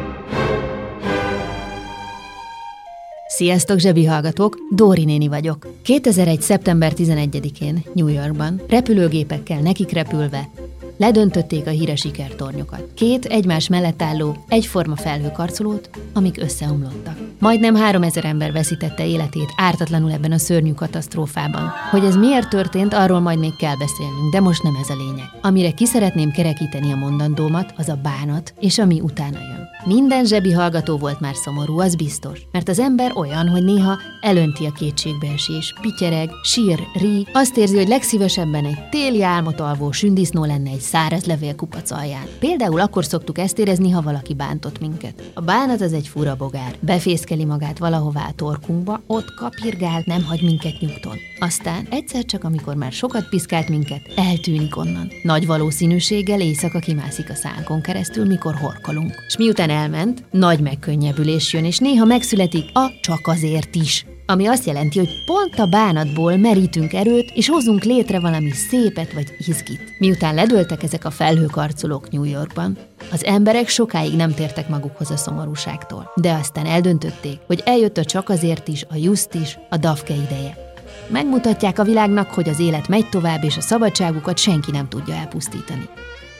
Sziasztok, 3.38 3.80
zsebi 3.80 4.06
hallgatók! 4.06 4.58
Dóri 4.69 5.06
néni 5.06 5.28
vagyok. 5.28 5.67
2001. 5.82 6.41
szeptember 6.41 6.93
11-én 6.95 7.84
New 7.93 8.08
Yorkban 8.08 8.62
repülőgépekkel 8.67 9.60
nekik 9.60 9.91
repülve 9.91 10.50
ledöntötték 10.97 11.67
a 11.67 11.69
híres 11.69 12.00
sikertornyokat. 12.00 12.84
Két 12.93 13.26
egymás 13.26 13.67
mellett 13.67 14.02
álló, 14.02 14.36
egyforma 14.47 14.95
felhőkarcolót, 14.95 15.89
amik 16.13 16.41
összeomlottak. 16.41 17.17
Majdnem 17.39 17.76
3000 17.76 18.26
ember 18.26 18.52
veszítette 18.52 19.08
életét 19.08 19.54
ártatlanul 19.58 20.12
ebben 20.12 20.32
a 20.32 20.38
szörnyű 20.38 20.73
katasztrófában. 20.73 21.71
Hogy 21.91 22.04
ez 22.04 22.15
miért 22.15 22.50
történt, 22.50 22.93
arról 22.93 23.19
majd 23.19 23.39
még 23.39 23.56
kell 23.56 23.76
beszélnünk, 23.76 24.32
de 24.32 24.39
most 24.39 24.63
nem 24.63 24.76
ez 24.82 24.89
a 24.89 24.95
lényeg. 24.95 25.28
Amire 25.41 25.71
ki 25.71 25.86
szeretném 25.86 26.32
kerekíteni 26.32 26.91
a 26.91 26.95
mondandómat, 26.95 27.73
az 27.78 27.89
a 27.89 28.00
bánat, 28.04 28.54
és 28.60 28.80
ami 28.80 29.00
utána 29.00 29.38
jön. 29.38 29.56
Minden 29.88 30.26
zsebi 30.26 30.52
hallgató 30.52 30.97
volt 30.97 31.19
már 31.19 31.36
szomorú, 31.36 31.80
az 31.80 31.95
biztos. 31.95 32.41
Mert 32.52 32.69
az 32.69 32.80
ember 32.80 33.12
olyan, 33.15 33.50
hogy 33.50 33.63
néha 33.63 33.97
elönti 34.21 34.65
a 34.65 34.71
kétségbeesés, 34.71 35.73
pityereg, 35.82 36.30
sír, 36.43 36.80
rí, 36.93 37.28
azt 37.34 37.58
érzi, 37.58 37.76
hogy 37.78 37.88
legszívesebben 37.88 38.65
egy 38.65 38.89
téli 38.89 39.23
álmot 39.23 39.60
alvó 39.60 39.91
sündisznó 39.91 40.45
lenne 40.45 40.69
egy 40.69 40.80
száraz 40.80 41.26
levélkupac 41.26 41.91
alján. 41.91 42.26
Például 42.39 42.80
akkor 42.80 43.06
szoktuk 43.06 43.38
ezt 43.38 43.60
érezni, 43.60 43.89
ha 43.89 44.02
valaki 44.02 44.34
bántott 44.34 44.80
minket. 44.80 45.32
A 45.34 45.41
bánat 45.41 45.82
az 45.82 45.93
egy 45.93 46.08
fura 46.08 46.36
bogár. 46.36 46.76
Befészkeli 46.80 47.45
magát 47.45 47.78
valahová 47.78 48.28
a 48.28 48.34
torkunkba, 48.36 49.02
ott 49.08 49.34
kapirgál, 49.34 50.02
nem 50.06 50.23
hagy 50.23 50.41
minket 50.43 50.80
nyugton. 50.80 51.17
Aztán 51.39 51.88
egyszer 51.89 52.26
csak, 52.26 52.43
amikor 52.43 52.76
már 52.76 52.91
sokat 52.91 53.30
piszkált 53.30 53.69
minket, 53.69 54.02
eltűnik 54.15 54.78
onnan. 54.78 55.12
Nagy 55.23 55.45
valószínűséggel 55.45 56.41
éjszaka 56.41 56.80
kimászik 56.80 57.30
a 57.30 57.36
szánkon 57.36 57.82
keresztül, 57.82 58.26
mikor 58.26 58.56
horkolunk. 58.56 59.23
És 59.28 59.38
miután 59.38 59.76
elment, 59.77 60.23
nagy 60.31 60.59
megkönnyebbülés 60.59 61.53
jön, 61.53 61.65
és 61.65 61.77
néha 61.77 62.05
megszületik 62.05 62.65
a 62.73 62.91
csak 63.01 63.27
azért 63.27 63.75
is. 63.75 64.05
ami 64.29 64.45
azt 64.45 64.65
jelenti, 64.65 64.97
hogy 64.97 65.23
pont 65.25 65.59
a 65.59 65.65
bánatból 65.65 66.37
merítünk 66.37 66.93
erőt, 66.93 67.31
és 67.33 67.49
hozunk 67.49 67.83
létre 67.83 68.19
valami 68.19 68.51
szépet 68.51 69.13
vagy 69.13 69.33
izgit. 69.37 69.81
Miután 69.99 70.35
ledöltek 70.35 70.83
ezek 70.83 71.05
a 71.05 71.11
felhőkarcolók 71.11 72.11
New 72.11 72.23
Yorkban, 72.23 72.77
az 73.11 73.25
emberek 73.25 73.67
sokáig 73.67 74.15
nem 74.15 74.33
tértek 74.33 74.69
magukhoz 74.69 75.11
a 75.11 75.17
szomorúságtól, 75.17 76.11
de 76.15 76.31
aztán 76.31 76.65
eldöntötték, 76.65 77.39
hogy 77.47 77.61
eljött 77.65 77.97
a 77.97 78.05
csak 78.05 78.29
azért 78.29 78.67
is, 78.67 78.85
a 78.89 78.95
just 78.95 79.33
is, 79.33 79.57
a 79.69 79.77
dafke 79.77 80.13
ideje. 80.13 80.57
Megmutatják 81.09 81.79
a 81.79 81.83
világnak, 81.83 82.29
hogy 82.29 82.49
az 82.49 82.59
élet 82.59 82.87
megy 82.87 83.09
tovább, 83.09 83.43
és 83.43 83.57
a 83.57 83.61
szabadságukat 83.61 84.37
senki 84.37 84.71
nem 84.71 84.89
tudja 84.89 85.13
elpusztítani. 85.13 85.89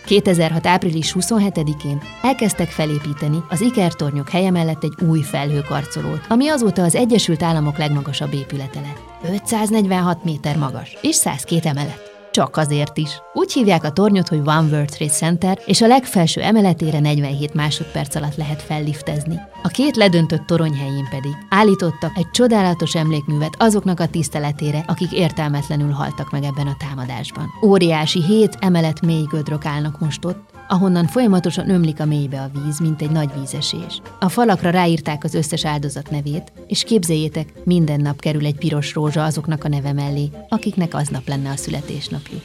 2006. 0.08 0.66
április 0.66 1.16
27-én 1.20 2.02
elkezdtek 2.22 2.70
felépíteni 2.70 3.38
az 3.50 3.62
ikertornyok 3.62 4.30
helye 4.30 4.52
mellett 4.52 4.84
egy 4.84 4.94
új 5.08 5.22
felhőkarcolót, 5.22 6.26
ami 6.30 6.48
azóta 6.48 6.84
az 6.84 6.96
Egyesült 6.96 7.44
Államok 7.44 7.78
legmagasabb 7.78 8.34
épülete 8.34 8.80
lett. 8.80 9.32
546 9.34 10.24
méter 10.24 10.58
magas 10.58 10.98
és 11.02 11.16
102 11.16 11.66
emelet. 11.66 12.07
Csak 12.38 12.58
azért 12.58 12.98
is. 12.98 13.22
Úgy 13.34 13.54
hívják 13.54 13.84
a 13.84 13.92
tornyot, 13.92 14.28
hogy 14.28 14.42
One 14.46 14.68
World 14.72 14.90
Trade 14.90 15.12
Center, 15.12 15.60
és 15.66 15.82
a 15.82 15.88
legfelső 15.88 16.42
emeletére 16.42 17.00
47 17.00 17.54
másodperc 17.54 18.16
alatt 18.16 18.36
lehet 18.36 18.62
felliftezni. 18.62 19.36
A 19.64 19.68
két 19.68 19.96
ledöntött 19.96 20.46
torony 20.46 20.74
helyén 20.74 21.08
pedig 21.10 21.32
állítottak 21.50 22.12
egy 22.18 22.32
csodálatos 22.32 22.96
emlékművet 22.96 23.56
azoknak 23.58 24.00
a 24.00 24.08
tiszteletére, 24.08 24.84
akik 24.88 25.12
értelmetlenül 25.12 25.92
haltak 25.92 26.32
meg 26.32 26.44
ebben 26.44 26.68
a 26.68 26.78
támadásban. 26.80 27.46
Óriási 27.64 28.24
hét 28.24 28.58
emelet 28.60 29.02
mély 29.02 29.26
gödrök 29.30 29.66
állnak 29.66 30.00
most 30.00 30.26
ott, 30.26 30.57
ahonnan 30.68 31.08
folyamatosan 31.08 31.70
ömlik 31.70 32.00
a 32.00 32.06
mélybe 32.06 32.42
a 32.42 32.50
víz, 32.54 32.80
mint 32.80 33.02
egy 33.02 33.10
nagy 33.10 33.30
vízesés. 33.40 34.02
A 34.20 34.30
falakra 34.30 34.70
ráírták 34.70 35.24
az 35.24 35.34
összes 35.34 35.66
áldozat 35.66 36.10
nevét, 36.10 36.52
és 36.68 36.84
képzeljétek, 36.84 37.54
minden 37.64 38.02
nap 38.02 38.20
kerül 38.20 38.46
egy 38.46 38.58
piros 38.58 38.94
rózsa 38.94 39.24
azoknak 39.24 39.64
a 39.64 39.68
neve 39.68 39.94
mellé, 39.94 40.30
akiknek 40.50 40.94
aznap 40.94 41.28
lenne 41.28 41.50
a 41.50 41.56
születésnapjuk. 41.58 42.42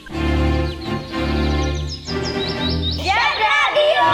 Zsebrádió! 2.91 4.11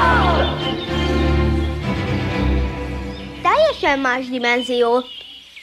Teljesen 3.42 3.98
más 3.98 4.28
dimenzió. 4.28 5.04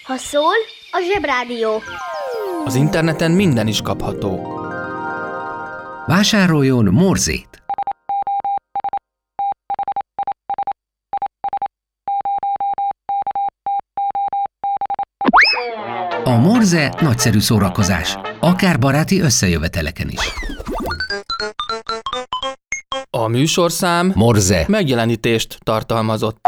Ha 0.04 0.18
szól, 0.18 0.56
a 0.92 1.00
Zsebrádió. 1.12 1.82
Az 2.66 2.76
interneten 2.76 3.32
minden 3.32 3.68
is 3.68 3.82
kapható. 3.82 4.54
Vásároljon 6.06 6.86
morzét! 6.86 7.65
A 16.36 16.38
morze 16.38 16.94
nagyszerű 17.02 17.40
szórakozás, 17.40 18.18
akár 18.40 18.80
baráti 18.80 19.22
összejöveteleken 19.22 20.10
is. 20.10 20.20
A 23.10 23.28
műsorszám 23.28 24.12
Morze 24.16 24.66
megjelenítést 24.68 25.58
tartalmazott. 25.64 26.45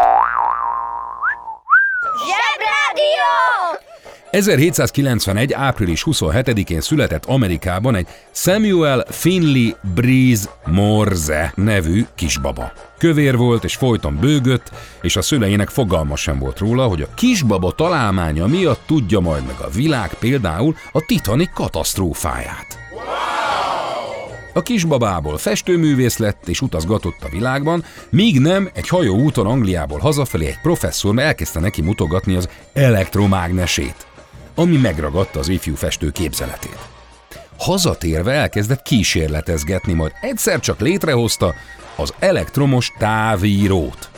1791. 4.38 5.54
április 5.54 6.04
27-én 6.06 6.82
született 6.82 7.26
Amerikában 7.26 7.96
egy 7.96 8.08
Samuel 8.32 9.06
Finley 9.10 9.70
Breeze 9.96 10.50
Morse 10.66 11.54
nevű 11.56 12.06
kisbaba. 12.16 12.72
Kövér 12.98 13.38
volt 13.38 13.64
és 13.64 13.76
folyton 13.76 14.18
bőgött, 14.22 14.72
és 15.02 15.16
a 15.16 15.22
szüleinek 15.22 15.70
fogalma 15.70 16.16
sem 16.16 16.40
volt 16.40 16.60
róla, 16.60 16.88
hogy 16.88 17.02
a 17.02 17.14
kisbaba 17.16 17.72
találmánya 17.72 18.48
miatt 18.48 18.82
tudja 18.86 19.20
majd 19.20 19.46
meg 19.46 19.56
a 19.60 19.70
világ 19.70 20.14
például 20.14 20.76
a 20.92 21.04
Titanic 21.06 21.54
katasztrófáját. 21.54 22.78
A 24.54 24.62
kisbabából 24.62 25.38
festőművész 25.38 26.18
lett 26.18 26.48
és 26.48 26.62
utazgatott 26.62 27.24
a 27.24 27.30
világban, 27.30 27.84
míg 28.10 28.40
nem 28.40 28.70
egy 28.74 28.88
hajóúton 28.88 29.46
Angliából 29.46 30.00
hazafelé 30.00 30.46
egy 30.46 30.62
professzor 30.62 31.20
elkezdte 31.20 31.60
neki 31.60 31.82
mutogatni 31.82 32.36
az 32.36 32.50
elektromágnesét, 32.74 34.07
ami 34.60 34.78
megragadta 34.78 35.40
az 35.40 35.48
ifjú 35.48 35.76
festő 35.76 36.12
képzeletét. 36.12 36.78
Hazatérve 37.58 38.32
elkezdett 38.32 38.82
kísérletezgetni, 38.82 39.94
majd 39.94 40.12
egyszer 40.22 40.60
csak 40.60 40.80
létrehozta 40.80 41.56
az 41.96 42.14
elektromos 42.20 42.92
távírót. 42.98 44.10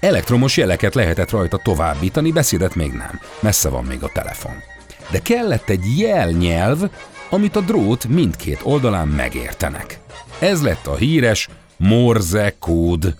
Elektromos 0.00 0.56
jeleket 0.56 0.94
lehetett 0.94 1.30
rajta 1.30 1.60
továbbítani, 1.62 2.32
beszédet 2.32 2.74
még 2.74 2.92
nem. 2.92 3.20
Messze 3.40 3.68
van 3.68 3.84
még 3.84 4.02
a 4.02 4.10
telefon. 4.12 4.52
De 5.10 5.18
kellett 5.18 5.68
egy 5.68 5.98
jelnyelv, 5.98 6.90
amit 7.30 7.56
a 7.56 7.60
drót 7.60 8.08
mindkét 8.08 8.60
oldalán 8.62 9.08
megértenek. 9.08 9.98
Ez 10.38 10.62
lett 10.62 10.86
a 10.86 10.96
híres 10.96 11.48
Morse 11.76 12.54
kód. 12.58 13.14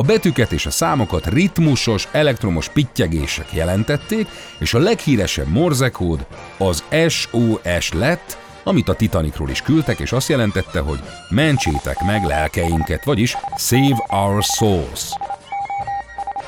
A 0.00 0.02
betűket 0.02 0.52
és 0.52 0.66
a 0.66 0.70
számokat 0.70 1.26
ritmusos, 1.26 2.08
elektromos 2.12 2.68
pittyegések 2.68 3.52
jelentették, 3.52 4.28
és 4.58 4.74
a 4.74 4.78
leghíresebb 4.78 5.48
Morse 5.48 5.88
kód 5.88 6.26
az 6.58 6.84
SOS 7.08 7.92
lett, 7.92 8.38
amit 8.64 8.88
a 8.88 8.94
Titanicról 8.94 9.50
is 9.50 9.62
küldtek, 9.62 9.98
és 9.98 10.12
azt 10.12 10.28
jelentette, 10.28 10.80
hogy 10.80 11.00
mentsétek 11.28 12.00
meg 12.06 12.24
lelkeinket, 12.24 13.04
vagyis 13.04 13.36
Save 13.56 14.06
Our 14.08 14.42
Souls. 14.42 15.12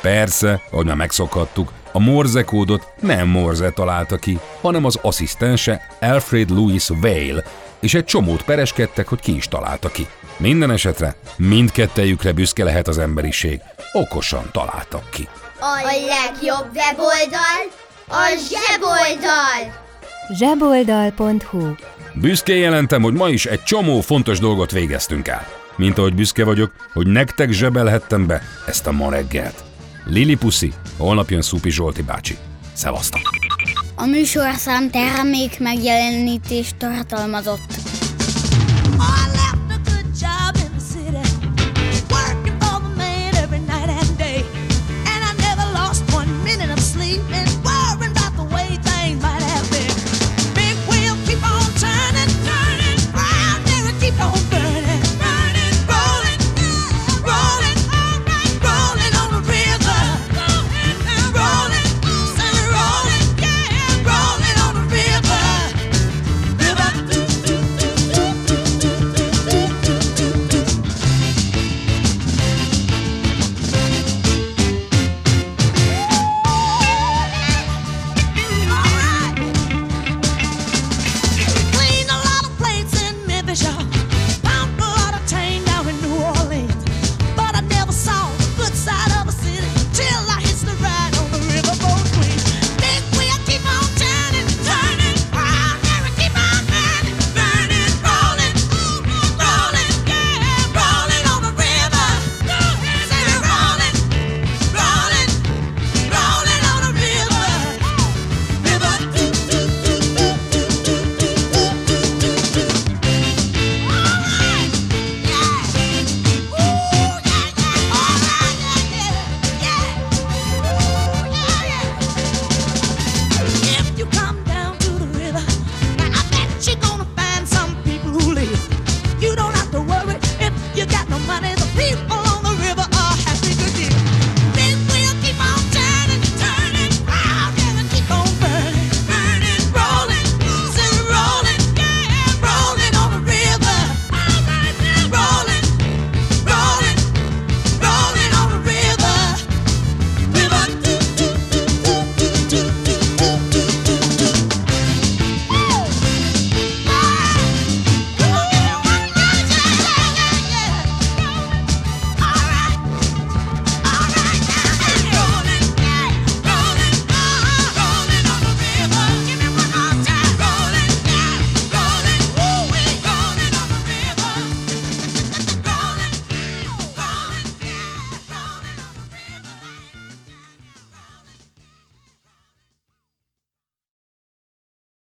Persze, 0.00 0.62
ahogy 0.70 0.86
már 0.86 0.96
megszokhattuk, 0.96 1.72
a 1.92 1.98
Morse 1.98 2.42
kódot 2.42 2.92
nem 3.00 3.28
Morse 3.28 3.70
találta 3.70 4.16
ki, 4.16 4.38
hanem 4.60 4.84
az 4.84 4.98
asszisztense 5.02 5.96
Alfred 6.00 6.50
Louis 6.50 6.88
Vale, 6.88 7.44
és 7.80 7.94
egy 7.94 8.04
csomót 8.04 8.42
pereskedtek, 8.42 9.08
hogy 9.08 9.20
ki 9.20 9.36
is 9.36 9.48
találta 9.48 9.88
ki. 9.88 10.06
Minden 10.36 10.70
esetre 10.70 11.16
mindkettejükre 11.36 12.32
büszke 12.32 12.64
lehet 12.64 12.88
az 12.88 12.98
emberiség. 12.98 13.60
Okosan 13.92 14.48
találtak 14.52 15.10
ki. 15.10 15.28
A 15.60 15.80
legjobb 15.84 16.70
weboldal 16.74 17.80
a 18.08 18.24
zseboldal. 18.48 19.80
zseboldal.hu 20.34 21.74
Büszkén 22.14 22.56
jelentem, 22.56 23.02
hogy 23.02 23.12
ma 23.12 23.28
is 23.28 23.46
egy 23.46 23.62
csomó 23.62 24.00
fontos 24.00 24.38
dolgot 24.38 24.70
végeztünk 24.70 25.28
el. 25.28 25.46
Mint 25.76 25.98
ahogy 25.98 26.14
büszke 26.14 26.44
vagyok, 26.44 26.72
hogy 26.92 27.06
nektek 27.06 27.50
zsebelhettem 27.50 28.26
be 28.26 28.42
ezt 28.66 28.86
a 28.86 28.92
ma 28.92 29.10
reggelt. 29.10 29.64
Lili 30.04 30.36
Puszi, 30.36 30.72
holnap 30.96 31.30
jön 31.30 31.42
Szupi 31.42 31.70
Zsolti 31.70 32.02
bácsi. 32.02 32.36
Szevasztok! 32.72 33.20
A 33.94 34.06
műsorszám 34.06 34.90
termék 34.90 35.58
megjelenítést 35.58 36.76
tartalmazott. 36.76 37.91